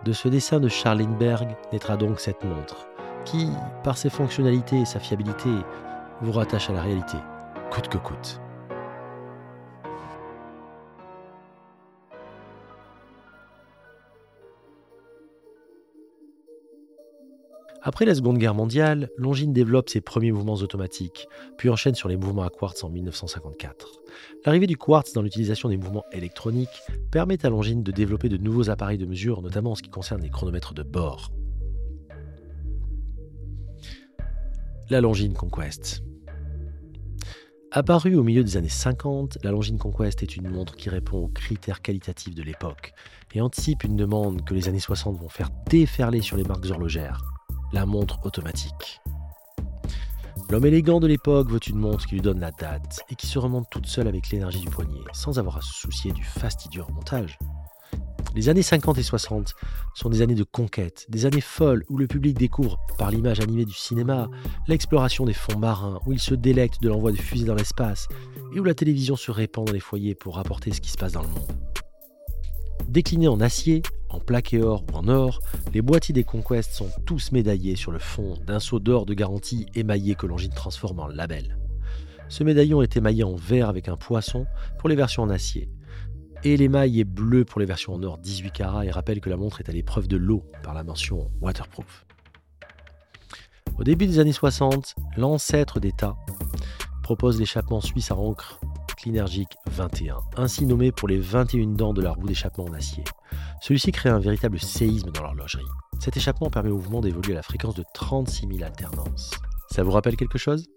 De 0.04 0.12
ce 0.12 0.28
dessin 0.28 0.60
de 0.60 0.68
Charlenberg 0.68 1.48
naîtra 1.72 1.98
donc 1.98 2.20
cette 2.20 2.42
montre, 2.42 2.86
qui, 3.26 3.50
par 3.84 3.98
ses 3.98 4.08
fonctionnalités 4.08 4.80
et 4.80 4.86
sa 4.86 4.98
fiabilité, 4.98 5.50
vous 6.22 6.32
rattache 6.32 6.70
à 6.70 6.72
la 6.72 6.80
réalité, 6.80 7.18
coûte 7.70 7.88
que 7.88 7.98
coûte. 7.98 8.40
Après 17.82 18.04
la 18.04 18.14
Seconde 18.14 18.36
Guerre 18.36 18.54
mondiale, 18.54 19.08
Longines 19.16 19.54
développe 19.54 19.88
ses 19.88 20.02
premiers 20.02 20.32
mouvements 20.32 20.54
automatiques, 20.54 21.26
puis 21.56 21.70
enchaîne 21.70 21.94
sur 21.94 22.10
les 22.10 22.18
mouvements 22.18 22.42
à 22.42 22.50
quartz 22.50 22.84
en 22.84 22.90
1954. 22.90 24.02
L'arrivée 24.44 24.66
du 24.66 24.76
quartz 24.76 25.14
dans 25.14 25.22
l'utilisation 25.22 25.70
des 25.70 25.78
mouvements 25.78 26.04
électroniques 26.12 26.82
permet 27.10 27.44
à 27.44 27.48
Longines 27.48 27.82
de 27.82 27.90
développer 27.90 28.28
de 28.28 28.36
nouveaux 28.36 28.68
appareils 28.68 28.98
de 28.98 29.06
mesure, 29.06 29.40
notamment 29.40 29.70
en 29.70 29.74
ce 29.74 29.82
qui 29.82 29.88
concerne 29.88 30.20
les 30.20 30.28
chronomètres 30.28 30.74
de 30.74 30.82
bord. 30.82 31.32
La 34.90 35.00
Longines 35.00 35.34
Conquest. 35.34 36.02
Apparue 37.72 38.16
au 38.16 38.24
milieu 38.24 38.44
des 38.44 38.58
années 38.58 38.68
50, 38.68 39.38
la 39.42 39.52
Longines 39.52 39.78
Conquest 39.78 40.22
est 40.22 40.36
une 40.36 40.50
montre 40.50 40.76
qui 40.76 40.90
répond 40.90 41.24
aux 41.24 41.28
critères 41.28 41.80
qualitatifs 41.80 42.34
de 42.34 42.42
l'époque 42.42 42.92
et 43.32 43.40
anticipe 43.40 43.84
une 43.84 43.96
demande 43.96 44.44
que 44.44 44.52
les 44.52 44.68
années 44.68 44.80
60 44.80 45.18
vont 45.18 45.28
faire 45.30 45.48
déferler 45.70 46.20
sur 46.20 46.36
les 46.36 46.44
marques 46.44 46.68
horlogères 46.68 47.29
la 47.72 47.86
montre 47.86 48.18
automatique. 48.24 49.00
L'homme 50.50 50.66
élégant 50.66 50.98
de 50.98 51.06
l'époque 51.06 51.48
veut 51.50 51.60
une 51.68 51.78
montre 51.78 52.06
qui 52.06 52.16
lui 52.16 52.22
donne 52.22 52.40
la 52.40 52.50
date 52.50 53.00
et 53.08 53.14
qui 53.14 53.28
se 53.28 53.38
remonte 53.38 53.70
toute 53.70 53.86
seule 53.86 54.08
avec 54.08 54.30
l'énergie 54.30 54.60
du 54.60 54.68
poignet, 54.68 55.00
sans 55.12 55.38
avoir 55.38 55.58
à 55.58 55.60
se 55.60 55.72
soucier 55.72 56.10
du 56.12 56.24
fastidieux 56.24 56.82
remontage. 56.82 57.38
Les 58.34 58.48
années 58.48 58.62
50 58.62 58.98
et 58.98 59.02
60 59.02 59.54
sont 59.94 60.08
des 60.08 60.22
années 60.22 60.34
de 60.34 60.44
conquête, 60.44 61.06
des 61.08 61.26
années 61.26 61.40
folles 61.40 61.84
où 61.88 61.98
le 61.98 62.06
public 62.06 62.36
découvre, 62.36 62.78
par 62.98 63.10
l'image 63.10 63.40
animée 63.40 63.64
du 63.64 63.74
cinéma, 63.74 64.28
l'exploration 64.68 65.24
des 65.24 65.32
fonds 65.32 65.58
marins, 65.58 66.00
où 66.06 66.12
il 66.12 66.20
se 66.20 66.34
délecte 66.34 66.80
de 66.80 66.88
l'envoi 66.88 67.12
de 67.12 67.16
fusées 67.16 67.46
dans 67.46 67.54
l'espace, 67.54 68.08
et 68.54 68.60
où 68.60 68.64
la 68.64 68.74
télévision 68.74 69.16
se 69.16 69.30
répand 69.30 69.66
dans 69.66 69.72
les 69.72 69.80
foyers 69.80 70.14
pour 70.14 70.36
rapporter 70.36 70.72
ce 70.72 70.80
qui 70.80 70.90
se 70.90 70.96
passe 70.96 71.12
dans 71.12 71.22
le 71.22 71.28
monde. 71.28 71.58
Déclinés 72.88 73.28
en 73.28 73.40
acier, 73.40 73.82
en 74.10 74.18
plaqué 74.18 74.60
or 74.62 74.84
ou 74.92 74.96
en 74.96 75.08
or, 75.08 75.40
les 75.72 75.82
boîtiers 75.82 76.12
des 76.12 76.24
Conquest 76.24 76.72
sont 76.72 76.90
tous 77.06 77.32
médaillés 77.32 77.76
sur 77.76 77.92
le 77.92 77.98
fond 77.98 78.34
d'un 78.46 78.60
seau 78.60 78.80
d'or 78.80 79.06
de 79.06 79.14
garantie 79.14 79.66
émaillé 79.74 80.14
que 80.14 80.26
l'engine 80.26 80.52
transforme 80.52 81.00
en 81.00 81.08
label. 81.08 81.56
Ce 82.28 82.44
médaillon 82.44 82.82
est 82.82 82.96
émaillé 82.96 83.24
en 83.24 83.34
vert 83.34 83.68
avec 83.68 83.88
un 83.88 83.96
poisson 83.96 84.46
pour 84.78 84.88
les 84.88 84.94
versions 84.94 85.22
en 85.22 85.30
acier. 85.30 85.68
Et 86.44 86.56
l'émail 86.56 87.00
est 87.00 87.04
bleu 87.04 87.44
pour 87.44 87.60
les 87.60 87.66
versions 87.66 87.94
en 87.94 88.02
or 88.02 88.18
18 88.18 88.50
carats 88.52 88.86
et 88.86 88.90
rappelle 88.90 89.20
que 89.20 89.30
la 89.30 89.36
montre 89.36 89.60
est 89.60 89.68
à 89.68 89.72
l'épreuve 89.72 90.08
de 90.08 90.16
l'eau 90.16 90.44
par 90.62 90.74
la 90.74 90.84
mention 90.84 91.30
waterproof. 91.40 92.06
Au 93.78 93.84
début 93.84 94.06
des 94.06 94.18
années 94.18 94.32
60, 94.32 94.94
l'ancêtre 95.16 95.80
d'État 95.80 96.16
propose 97.02 97.40
l'échappement 97.40 97.80
suisse 97.80 98.10
à 98.10 98.16
encre 98.16 98.60
Cleanergic 99.00 99.56
21, 99.70 100.18
ainsi 100.36 100.66
nommé 100.66 100.92
pour 100.92 101.08
les 101.08 101.18
21 101.18 101.68
dents 101.68 101.94
de 101.94 102.02
la 102.02 102.12
roue 102.12 102.26
d'échappement 102.26 102.66
en 102.66 102.74
acier. 102.74 103.02
Celui-ci 103.62 103.92
crée 103.92 104.10
un 104.10 104.18
véritable 104.18 104.60
séisme 104.60 105.10
dans 105.10 105.22
l'horlogerie. 105.22 105.64
Cet 105.98 106.18
échappement 106.18 106.50
permet 106.50 106.68
au 106.68 106.76
mouvement 106.76 107.00
d'évoluer 107.00 107.32
à 107.32 107.36
la 107.36 107.42
fréquence 107.42 107.74
de 107.74 107.84
36 107.94 108.46
000 108.48 108.62
alternances. 108.62 109.30
Ça 109.70 109.82
vous 109.84 109.90
rappelle 109.90 110.16
quelque 110.16 110.36
chose? 110.36 110.68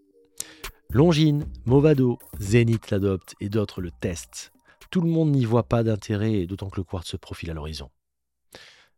Longines, 0.89 1.45
Movado, 1.65 2.17
Zenith 2.39 2.91
l'adopte 2.91 3.35
et 3.41 3.49
d'autres 3.49 3.81
le 3.81 3.91
testent. 3.91 4.53
Tout 4.89 5.01
le 5.01 5.09
monde 5.09 5.31
n'y 5.31 5.43
voit 5.43 5.67
pas 5.67 5.83
d'intérêt, 5.83 6.45
d'autant 6.45 6.69
que 6.69 6.79
le 6.79 6.85
quartz 6.85 7.09
se 7.09 7.17
profile 7.17 7.51
à 7.51 7.53
l'horizon. 7.53 7.89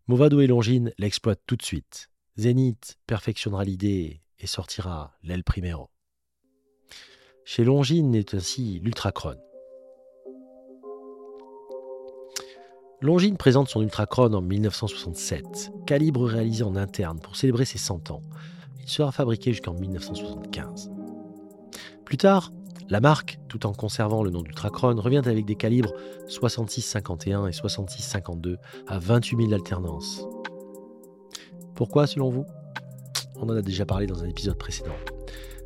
Movado 0.06 0.40
et 0.40 0.48
Longines 0.48 0.92
l'exploitent 1.00 1.42
tout 1.48 1.56
de 1.56 1.64
suite. 1.64 2.12
Zénith 2.38 3.00
perfectionnera 3.08 3.64
l'idée 3.64 4.22
et 4.38 4.46
sortira 4.46 5.16
l'aile 5.24 5.44
primero. 5.44 5.90
Chez 7.48 7.64
Longines 7.64 8.16
est 8.16 8.34
ainsi 8.34 8.80
l'Ultracron. 8.84 9.36
Longines 13.02 13.38
présente 13.38 13.70
son 13.70 13.84
Ultracron 13.84 14.34
en 14.34 14.42
1967, 14.42 15.72
calibre 15.86 16.26
réalisé 16.26 16.64
en 16.64 16.76
interne 16.76 17.20
pour 17.20 17.36
célébrer 17.36 17.66
ses 17.66 17.78
100 17.78 18.10
ans. 18.10 18.24
Il 18.82 18.90
sera 18.90 19.12
fabriqué 19.12 19.52
jusqu'en 19.52 19.76
1975. 19.76 20.90
Plus 22.04 22.18
tard, 22.18 22.52
la 22.90 23.00
marque, 23.00 23.38
tout 23.48 23.68
en 23.68 23.74
conservant 23.74 24.24
le 24.24 24.32
nom 24.32 24.42
d'Ultracron, 24.42 25.00
revient 25.00 25.22
avec 25.24 25.46
des 25.46 25.56
calibres 25.56 25.94
66-51 26.28 27.48
et 27.48 27.52
66-52 27.52 28.58
à 28.88 28.98
28 28.98 29.38
000 29.38 29.54
alternances. 29.54 30.26
Pourquoi 31.76 32.08
selon 32.08 32.32
vous? 32.32 32.46
On 33.36 33.44
en 33.44 33.56
a 33.56 33.62
déjà 33.62 33.86
parlé 33.86 34.08
dans 34.08 34.24
un 34.24 34.28
épisode 34.28 34.58
précédent. 34.58 34.96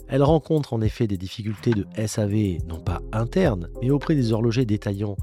Elle 0.09 0.23
rencontre 0.23 0.73
en 0.73 0.81
effet 0.81 1.05
des 1.05 1.17
difficultés 1.17 1.71
de 1.71 1.85
SAV, 2.07 2.57
non 2.67 2.79
pas 2.79 3.01
internes, 3.11 3.69
mais 3.81 3.91
auprès 3.91 4.15
des 4.15 4.33
horlogers 4.33 4.65
détaillants 4.65 5.17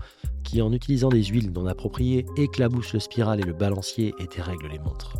qui, 0.44 0.62
en 0.62 0.72
utilisant 0.72 1.08
des 1.08 1.24
huiles 1.24 1.50
non 1.52 1.66
appropriées, 1.66 2.24
éclaboussent 2.36 2.92
le 2.92 3.00
spiral 3.00 3.40
et 3.40 3.44
le 3.44 3.52
balancier 3.52 4.14
et 4.20 4.28
dérèglent 4.28 4.68
les 4.70 4.78
montres. 4.78 5.16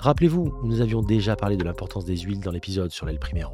Rappelez-vous, 0.00 0.52
nous 0.64 0.80
avions 0.80 1.02
déjà 1.02 1.36
parlé 1.36 1.56
de 1.56 1.62
l'importance 1.62 2.04
des 2.04 2.16
huiles 2.16 2.40
dans 2.40 2.50
l'épisode 2.50 2.90
sur 2.90 3.06
l'aile 3.06 3.20
Primero. 3.20 3.52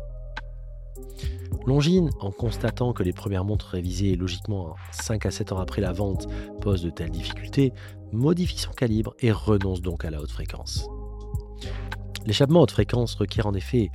Longines, 1.66 2.08
en 2.20 2.30
constatant 2.30 2.94
que 2.94 3.02
les 3.02 3.12
premières 3.12 3.44
montres 3.44 3.66
révisées 3.66 4.16
logiquement 4.16 4.74
5 4.92 5.26
à 5.26 5.30
7 5.30 5.52
ans 5.52 5.58
après 5.58 5.82
la 5.82 5.92
vente 5.92 6.26
posent 6.62 6.82
de 6.82 6.88
telles 6.88 7.10
difficultés, 7.10 7.74
modifie 8.12 8.58
son 8.58 8.72
calibre 8.72 9.14
et 9.20 9.32
renonce 9.32 9.82
donc 9.82 10.06
à 10.06 10.10
la 10.10 10.22
haute 10.22 10.30
fréquence. 10.30 10.88
L'échappement 12.24 12.62
haute 12.62 12.70
fréquence 12.70 13.14
requiert 13.14 13.46
en 13.46 13.52
effet 13.52 13.90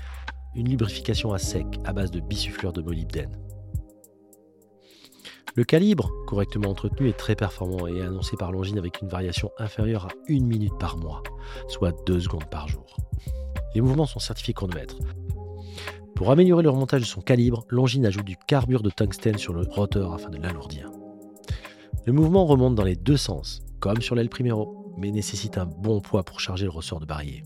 une 0.55 0.69
lubrification 0.69 1.33
à 1.33 1.39
sec 1.39 1.67
à 1.85 1.93
base 1.93 2.11
de 2.11 2.19
bisulfure 2.19 2.73
de 2.73 2.81
molybdène. 2.81 3.37
Le 5.55 5.63
calibre, 5.63 6.09
correctement 6.25 6.69
entretenu, 6.69 7.09
est 7.09 7.17
très 7.17 7.35
performant 7.35 7.87
et 7.87 7.97
est 7.97 8.01
annoncé 8.01 8.35
par 8.37 8.51
Longines 8.51 8.79
avec 8.79 9.01
une 9.01 9.07
variation 9.07 9.51
inférieure 9.59 10.05
à 10.05 10.09
1 10.27 10.39
minute 10.39 10.77
par 10.79 10.97
mois, 10.97 11.21
soit 11.67 11.95
2 12.07 12.21
secondes 12.21 12.49
par 12.49 12.67
jour. 12.67 12.97
Les 13.75 13.81
mouvements 13.81 14.07
sont 14.07 14.19
certifiés 14.19 14.55
chronomètres. 14.55 14.97
Pour 16.15 16.31
améliorer 16.31 16.63
le 16.63 16.71
remontage 16.71 17.01
de 17.01 17.05
son 17.05 17.21
calibre, 17.21 17.65
Longines 17.69 18.05
ajoute 18.05 18.25
du 18.25 18.37
carbure 18.47 18.81
de 18.81 18.89
tungstène 18.89 19.37
sur 19.37 19.53
le 19.53 19.61
rotor 19.61 20.13
afin 20.13 20.29
de 20.29 20.37
l'alourdir. 20.37 20.89
Le 22.05 22.13
mouvement 22.13 22.45
remonte 22.45 22.75
dans 22.75 22.83
les 22.83 22.95
deux 22.95 23.17
sens, 23.17 23.61
comme 23.79 24.01
sur 24.01 24.15
l'aile 24.15 24.29
primero, 24.29 24.93
mais 24.97 25.11
nécessite 25.11 25.57
un 25.57 25.65
bon 25.65 26.01
poids 26.01 26.23
pour 26.23 26.39
charger 26.39 26.65
le 26.65 26.71
ressort 26.71 26.99
de 26.99 27.05
barillet. 27.05 27.43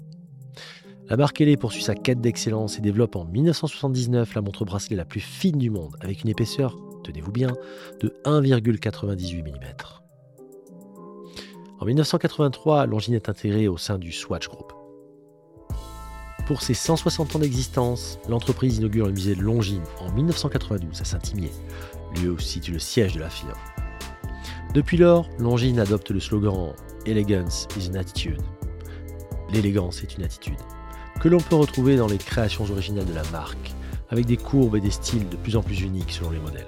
La 1.09 1.17
marque 1.17 1.39
Hélé 1.39 1.57
poursuit 1.57 1.83
sa 1.83 1.95
quête 1.95 2.21
d'excellence 2.21 2.77
et 2.77 2.81
développe 2.81 3.15
en 3.15 3.25
1979 3.25 4.35
la 4.35 4.41
montre 4.41 4.65
bracelet 4.65 4.95
la 4.95 5.05
plus 5.05 5.21
fine 5.21 5.57
du 5.57 5.69
monde, 5.69 5.95
avec 6.01 6.23
une 6.23 6.29
épaisseur 6.29 6.75
tenez-vous 7.07 7.31
bien, 7.31 7.53
de 8.01 8.13
1,98 8.25 9.43
mm. 9.43 9.51
En 11.79 11.85
1983, 11.85 12.85
Longines 12.87 13.13
est 13.13 13.29
intégrée 13.29 13.67
au 13.67 13.77
sein 13.77 13.97
du 13.97 14.11
Swatch 14.11 14.47
Group. 14.49 14.73
Pour 16.45 16.61
ses 16.61 16.73
160 16.73 17.35
ans 17.35 17.39
d'existence, 17.39 18.19
l'entreprise 18.29 18.77
inaugure 18.77 19.07
le 19.07 19.11
musée 19.11 19.35
de 19.35 19.41
Longines 19.41 19.83
en 19.99 20.11
1992 20.11 21.01
à 21.01 21.05
Saint-Imier, 21.05 21.51
lieu 22.21 22.31
où 22.31 22.39
se 22.39 22.47
situe 22.47 22.71
le 22.71 22.79
siège 22.79 23.13
de 23.13 23.19
la 23.19 23.29
firme. 23.29 23.53
Depuis 24.73 24.97
lors, 24.97 25.27
Longines 25.39 25.79
adopte 25.79 26.11
le 26.11 26.19
slogan 26.19 26.73
Elegance 27.05 27.67
is 27.77 27.89
an 27.89 27.95
attitude. 27.95 28.41
L'élégance 29.51 30.03
est 30.03 30.17
une 30.17 30.23
attitude, 30.23 30.57
que 31.19 31.29
l'on 31.29 31.39
peut 31.39 31.55
retrouver 31.55 31.97
dans 31.97 32.07
les 32.07 32.17
créations 32.17 32.63
originales 32.69 33.05
de 33.05 33.13
la 33.13 33.23
marque, 33.31 33.73
avec 34.09 34.25
des 34.25 34.37
courbes 34.37 34.75
et 34.75 34.81
des 34.81 34.91
styles 34.91 35.27
de 35.27 35.35
plus 35.35 35.55
en 35.55 35.63
plus 35.63 35.81
uniques 35.81 36.11
selon 36.11 36.31
les 36.31 36.39
modèles. 36.39 36.67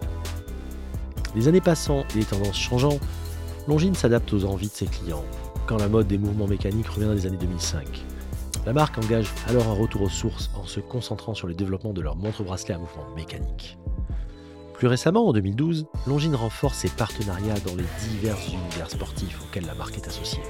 Les 1.36 1.48
années 1.48 1.62
passant 1.62 2.04
et 2.14 2.20
les 2.20 2.26
tendances 2.26 2.58
changeant, 2.58 3.00
Longines 3.68 3.96
s'adapte 3.96 4.34
aux 4.34 4.46
envies 4.46 4.68
de 4.68 4.74
ses 4.74 4.88
clients, 4.88 5.24
quand 5.68 5.78
la 5.78 5.88
mode 5.88 6.08
des 6.08 6.18
mouvements 6.18 6.48
mécaniques 6.48 6.88
revient 6.88 7.06
dans 7.06 7.14
les 7.14 7.28
années 7.28 7.38
2005. 7.38 7.86
La 8.66 8.74
marque 8.74 8.98
engage 8.98 9.32
alors 9.48 9.68
un 9.68 9.74
retour 9.74 10.02
aux 10.02 10.10
sources 10.10 10.50
en 10.56 10.66
se 10.66 10.80
concentrant 10.80 11.34
sur 11.34 11.48
le 11.48 11.54
développement 11.54 11.94
de 11.94 12.02
leur 12.02 12.16
montre-bracelet 12.16 12.74
à 12.74 12.78
mouvement 12.78 13.06
mécanique. 13.16 13.78
Plus 14.74 14.88
récemment, 14.88 15.28
en 15.28 15.34
2012, 15.34 15.88
Longines 16.08 16.36
renforce 16.36 16.80
ses 16.80 16.90
partenariats 16.90 17.60
dans 17.66 17.76
les 17.76 17.86
divers 18.08 18.38
univers 18.48 18.90
sportifs 18.90 19.42
auxquels 19.44 19.66
la 19.66 19.76
marque 19.76 19.98
est 19.98 20.08
associée. 20.08 20.42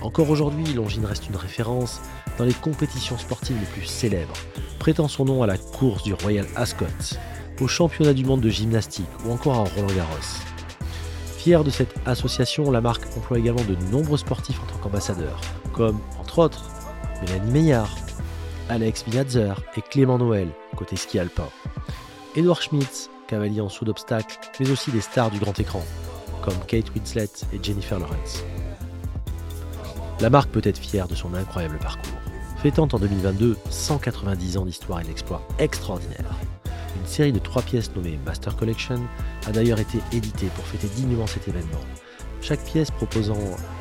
Encore 0.00 0.30
aujourd'hui, 0.30 0.72
Longines 0.74 1.06
reste 1.06 1.28
une 1.28 1.36
référence 1.36 2.00
dans 2.38 2.44
les 2.44 2.54
compétitions 2.54 3.18
sportives 3.18 3.58
les 3.58 3.66
plus 3.66 3.86
célèbres, 3.86 4.34
prêtant 4.78 5.08
son 5.08 5.24
nom 5.24 5.42
à 5.42 5.46
la 5.46 5.58
course 5.58 6.02
du 6.02 6.14
Royal 6.14 6.46
Ascot, 6.56 6.86
au 7.60 7.68
championnat 7.68 8.12
du 8.12 8.24
monde 8.24 8.40
de 8.40 8.48
gymnastique 8.48 9.06
ou 9.24 9.32
encore 9.32 9.54
à 9.54 9.64
Roland 9.64 9.94
Garros. 9.94 10.40
Fier 11.38 11.62
de 11.62 11.70
cette 11.70 11.94
association, 12.06 12.70
la 12.70 12.80
marque 12.80 13.04
emploie 13.16 13.38
également 13.38 13.64
de 13.64 13.76
nombreux 13.92 14.18
sportifs 14.18 14.60
en 14.62 14.66
tant 14.66 14.78
qu'ambassadeurs, 14.78 15.40
comme 15.72 16.00
entre 16.18 16.38
autres 16.38 16.70
Mélanie 17.20 17.50
Meillard, 17.50 17.94
Alex 18.68 19.04
Viadzer 19.06 19.54
et 19.76 19.82
Clément 19.82 20.18
Noël, 20.18 20.48
côté 20.76 20.96
ski 20.96 21.18
alpin, 21.18 21.48
Edouard 22.34 22.62
Schmitz, 22.62 23.10
cavalier 23.28 23.60
en 23.60 23.68
saut 23.68 23.84
d'obstacle, 23.84 24.38
mais 24.58 24.70
aussi 24.70 24.90
des 24.90 25.00
stars 25.00 25.30
du 25.30 25.38
grand 25.38 25.58
écran, 25.60 25.82
comme 26.42 26.58
Kate 26.66 26.90
Winslet 26.94 27.28
et 27.52 27.62
Jennifer 27.62 27.98
Lawrence. 27.98 28.42
La 30.20 30.30
marque 30.30 30.50
peut 30.50 30.62
être 30.64 30.78
fière 30.78 31.08
de 31.08 31.14
son 31.14 31.34
incroyable 31.34 31.78
parcours, 31.78 32.12
fêtant 32.64 32.88
en 32.94 32.98
2022 32.98 33.58
190 33.68 34.56
ans 34.56 34.64
d'histoire 34.64 35.00
et 35.02 35.04
d'exploits 35.04 35.46
extraordinaires. 35.58 36.34
Une 36.98 37.06
série 37.06 37.30
de 37.30 37.38
trois 37.38 37.60
pièces 37.60 37.94
nommée 37.94 38.18
Master 38.24 38.56
Collection 38.56 39.02
a 39.46 39.52
d'ailleurs 39.52 39.80
été 39.80 39.98
éditée 40.12 40.46
pour 40.56 40.64
fêter 40.64 40.86
dignement 40.96 41.26
cet 41.26 41.46
événement. 41.46 41.82
Chaque 42.40 42.64
pièce 42.64 42.90
proposant 42.90 43.36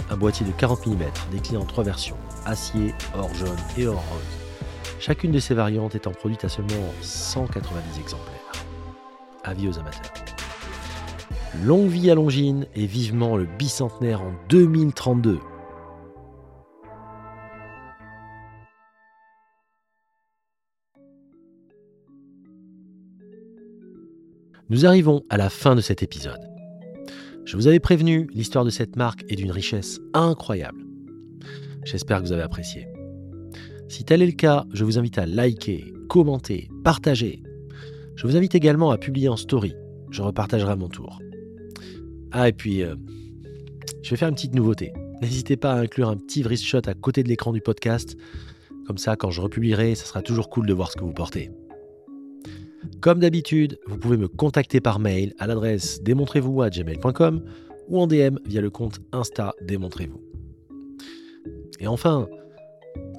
un 0.09 0.17
boîtier 0.17 0.45
de 0.45 0.51
40 0.51 0.85
mm 0.87 1.03
décliné 1.31 1.63
en 1.63 1.65
trois 1.65 1.85
versions, 1.85 2.17
acier, 2.45 2.93
or 3.17 3.33
jaune 3.35 3.55
et 3.77 3.87
or 3.87 4.03
rose. 4.11 4.99
Chacune 4.99 5.31
de 5.31 5.39
ces 5.39 5.53
variantes 5.53 5.95
étant 5.95 6.11
produite 6.11 6.43
à 6.43 6.49
seulement 6.49 6.91
190 6.99 8.01
exemplaires. 8.01 8.65
Avis 9.45 9.69
aux 9.69 9.79
amateurs. 9.79 10.11
Longue 11.63 11.87
vie 11.87 12.11
à 12.11 12.15
Longines 12.15 12.65
et 12.75 12.85
vivement 12.85 13.37
le 13.37 13.45
bicentenaire 13.45 14.23
en 14.23 14.33
2032. 14.49 15.39
Nous 24.73 24.87
arrivons 24.87 25.21
à 25.29 25.37
la 25.37 25.51
fin 25.51 25.75
de 25.75 25.81
cet 25.81 26.01
épisode. 26.01 26.49
Je 27.45 27.57
vous 27.57 27.67
avais 27.67 27.79
prévenu, 27.79 28.27
l'histoire 28.33 28.65
de 28.65 28.71
cette 28.71 28.95
marque 28.95 29.23
est 29.29 29.35
d'une 29.35 29.51
richesse 29.51 29.99
incroyable. 30.15 30.83
J'espère 31.83 32.17
que 32.17 32.25
vous 32.25 32.31
avez 32.31 32.41
apprécié. 32.41 32.87
Si 33.87 34.03
tel 34.03 34.23
est 34.23 34.25
le 34.25 34.31
cas, 34.31 34.65
je 34.73 34.83
vous 34.83 34.97
invite 34.97 35.19
à 35.19 35.27
liker, 35.27 35.93
commenter, 36.09 36.71
partager. 36.83 37.43
Je 38.15 38.25
vous 38.25 38.35
invite 38.35 38.55
également 38.55 38.89
à 38.89 38.97
publier 38.97 39.29
en 39.29 39.37
story. 39.37 39.75
Je 40.09 40.23
repartagerai 40.23 40.71
à 40.71 40.75
mon 40.75 40.89
tour. 40.89 41.19
Ah, 42.31 42.49
et 42.49 42.53
puis, 42.53 42.81
euh, 42.81 42.95
je 44.01 44.09
vais 44.09 44.17
faire 44.17 44.29
une 44.29 44.33
petite 44.33 44.55
nouveauté. 44.55 44.91
N'hésitez 45.21 45.55
pas 45.55 45.73
à 45.73 45.81
inclure 45.81 46.09
un 46.09 46.17
petit 46.17 46.41
wrist 46.41 46.63
shot 46.63 46.81
à 46.87 46.95
côté 46.95 47.21
de 47.21 47.29
l'écran 47.29 47.53
du 47.53 47.61
podcast. 47.61 48.17
Comme 48.87 48.97
ça, 48.97 49.17
quand 49.17 49.29
je 49.29 49.39
republierai, 49.39 49.93
ça 49.93 50.05
sera 50.05 50.23
toujours 50.23 50.49
cool 50.49 50.65
de 50.65 50.73
voir 50.73 50.89
ce 50.89 50.97
que 50.97 51.03
vous 51.03 51.13
portez. 51.13 51.51
Comme 53.01 53.19
d'habitude, 53.19 53.79
vous 53.87 53.97
pouvez 53.97 54.17
me 54.17 54.27
contacter 54.27 54.81
par 54.81 54.99
mail 54.99 55.33
à 55.39 55.47
l'adresse 55.47 56.01
démontrez-vous 56.01 56.61
à 56.61 56.69
gmail.com 56.69 57.43
ou 57.87 57.99
en 57.99 58.07
DM 58.07 58.37
via 58.45 58.61
le 58.61 58.69
compte 58.69 58.99
Insta 59.11 59.53
Démontrez-vous. 59.61 60.21
Et 61.79 61.87
enfin, 61.87 62.27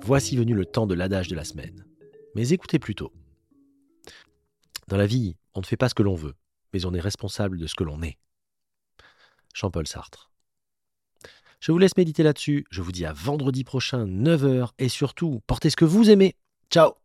voici 0.02 0.36
venu 0.36 0.54
le 0.54 0.64
temps 0.64 0.86
de 0.86 0.94
l'adage 0.94 1.28
de 1.28 1.36
la 1.36 1.44
semaine. 1.44 1.84
Mais 2.34 2.50
écoutez 2.50 2.78
plutôt. 2.78 3.12
Dans 4.88 4.96
la 4.96 5.06
vie, 5.06 5.36
on 5.54 5.60
ne 5.60 5.66
fait 5.66 5.76
pas 5.76 5.88
ce 5.88 5.94
que 5.94 6.02
l'on 6.02 6.14
veut, 6.14 6.34
mais 6.72 6.84
on 6.84 6.94
est 6.94 7.00
responsable 7.00 7.58
de 7.58 7.66
ce 7.66 7.74
que 7.74 7.84
l'on 7.84 8.02
est. 8.02 8.18
Jean-Paul 9.54 9.86
Sartre. 9.86 10.30
Je 11.60 11.72
vous 11.72 11.78
laisse 11.78 11.96
méditer 11.96 12.22
là-dessus. 12.22 12.66
Je 12.70 12.82
vous 12.82 12.92
dis 12.92 13.06
à 13.06 13.12
vendredi 13.12 13.64
prochain, 13.64 14.06
9h, 14.06 14.70
et 14.78 14.88
surtout, 14.88 15.40
portez 15.46 15.70
ce 15.70 15.76
que 15.76 15.86
vous 15.86 16.10
aimez. 16.10 16.36
Ciao 16.70 17.03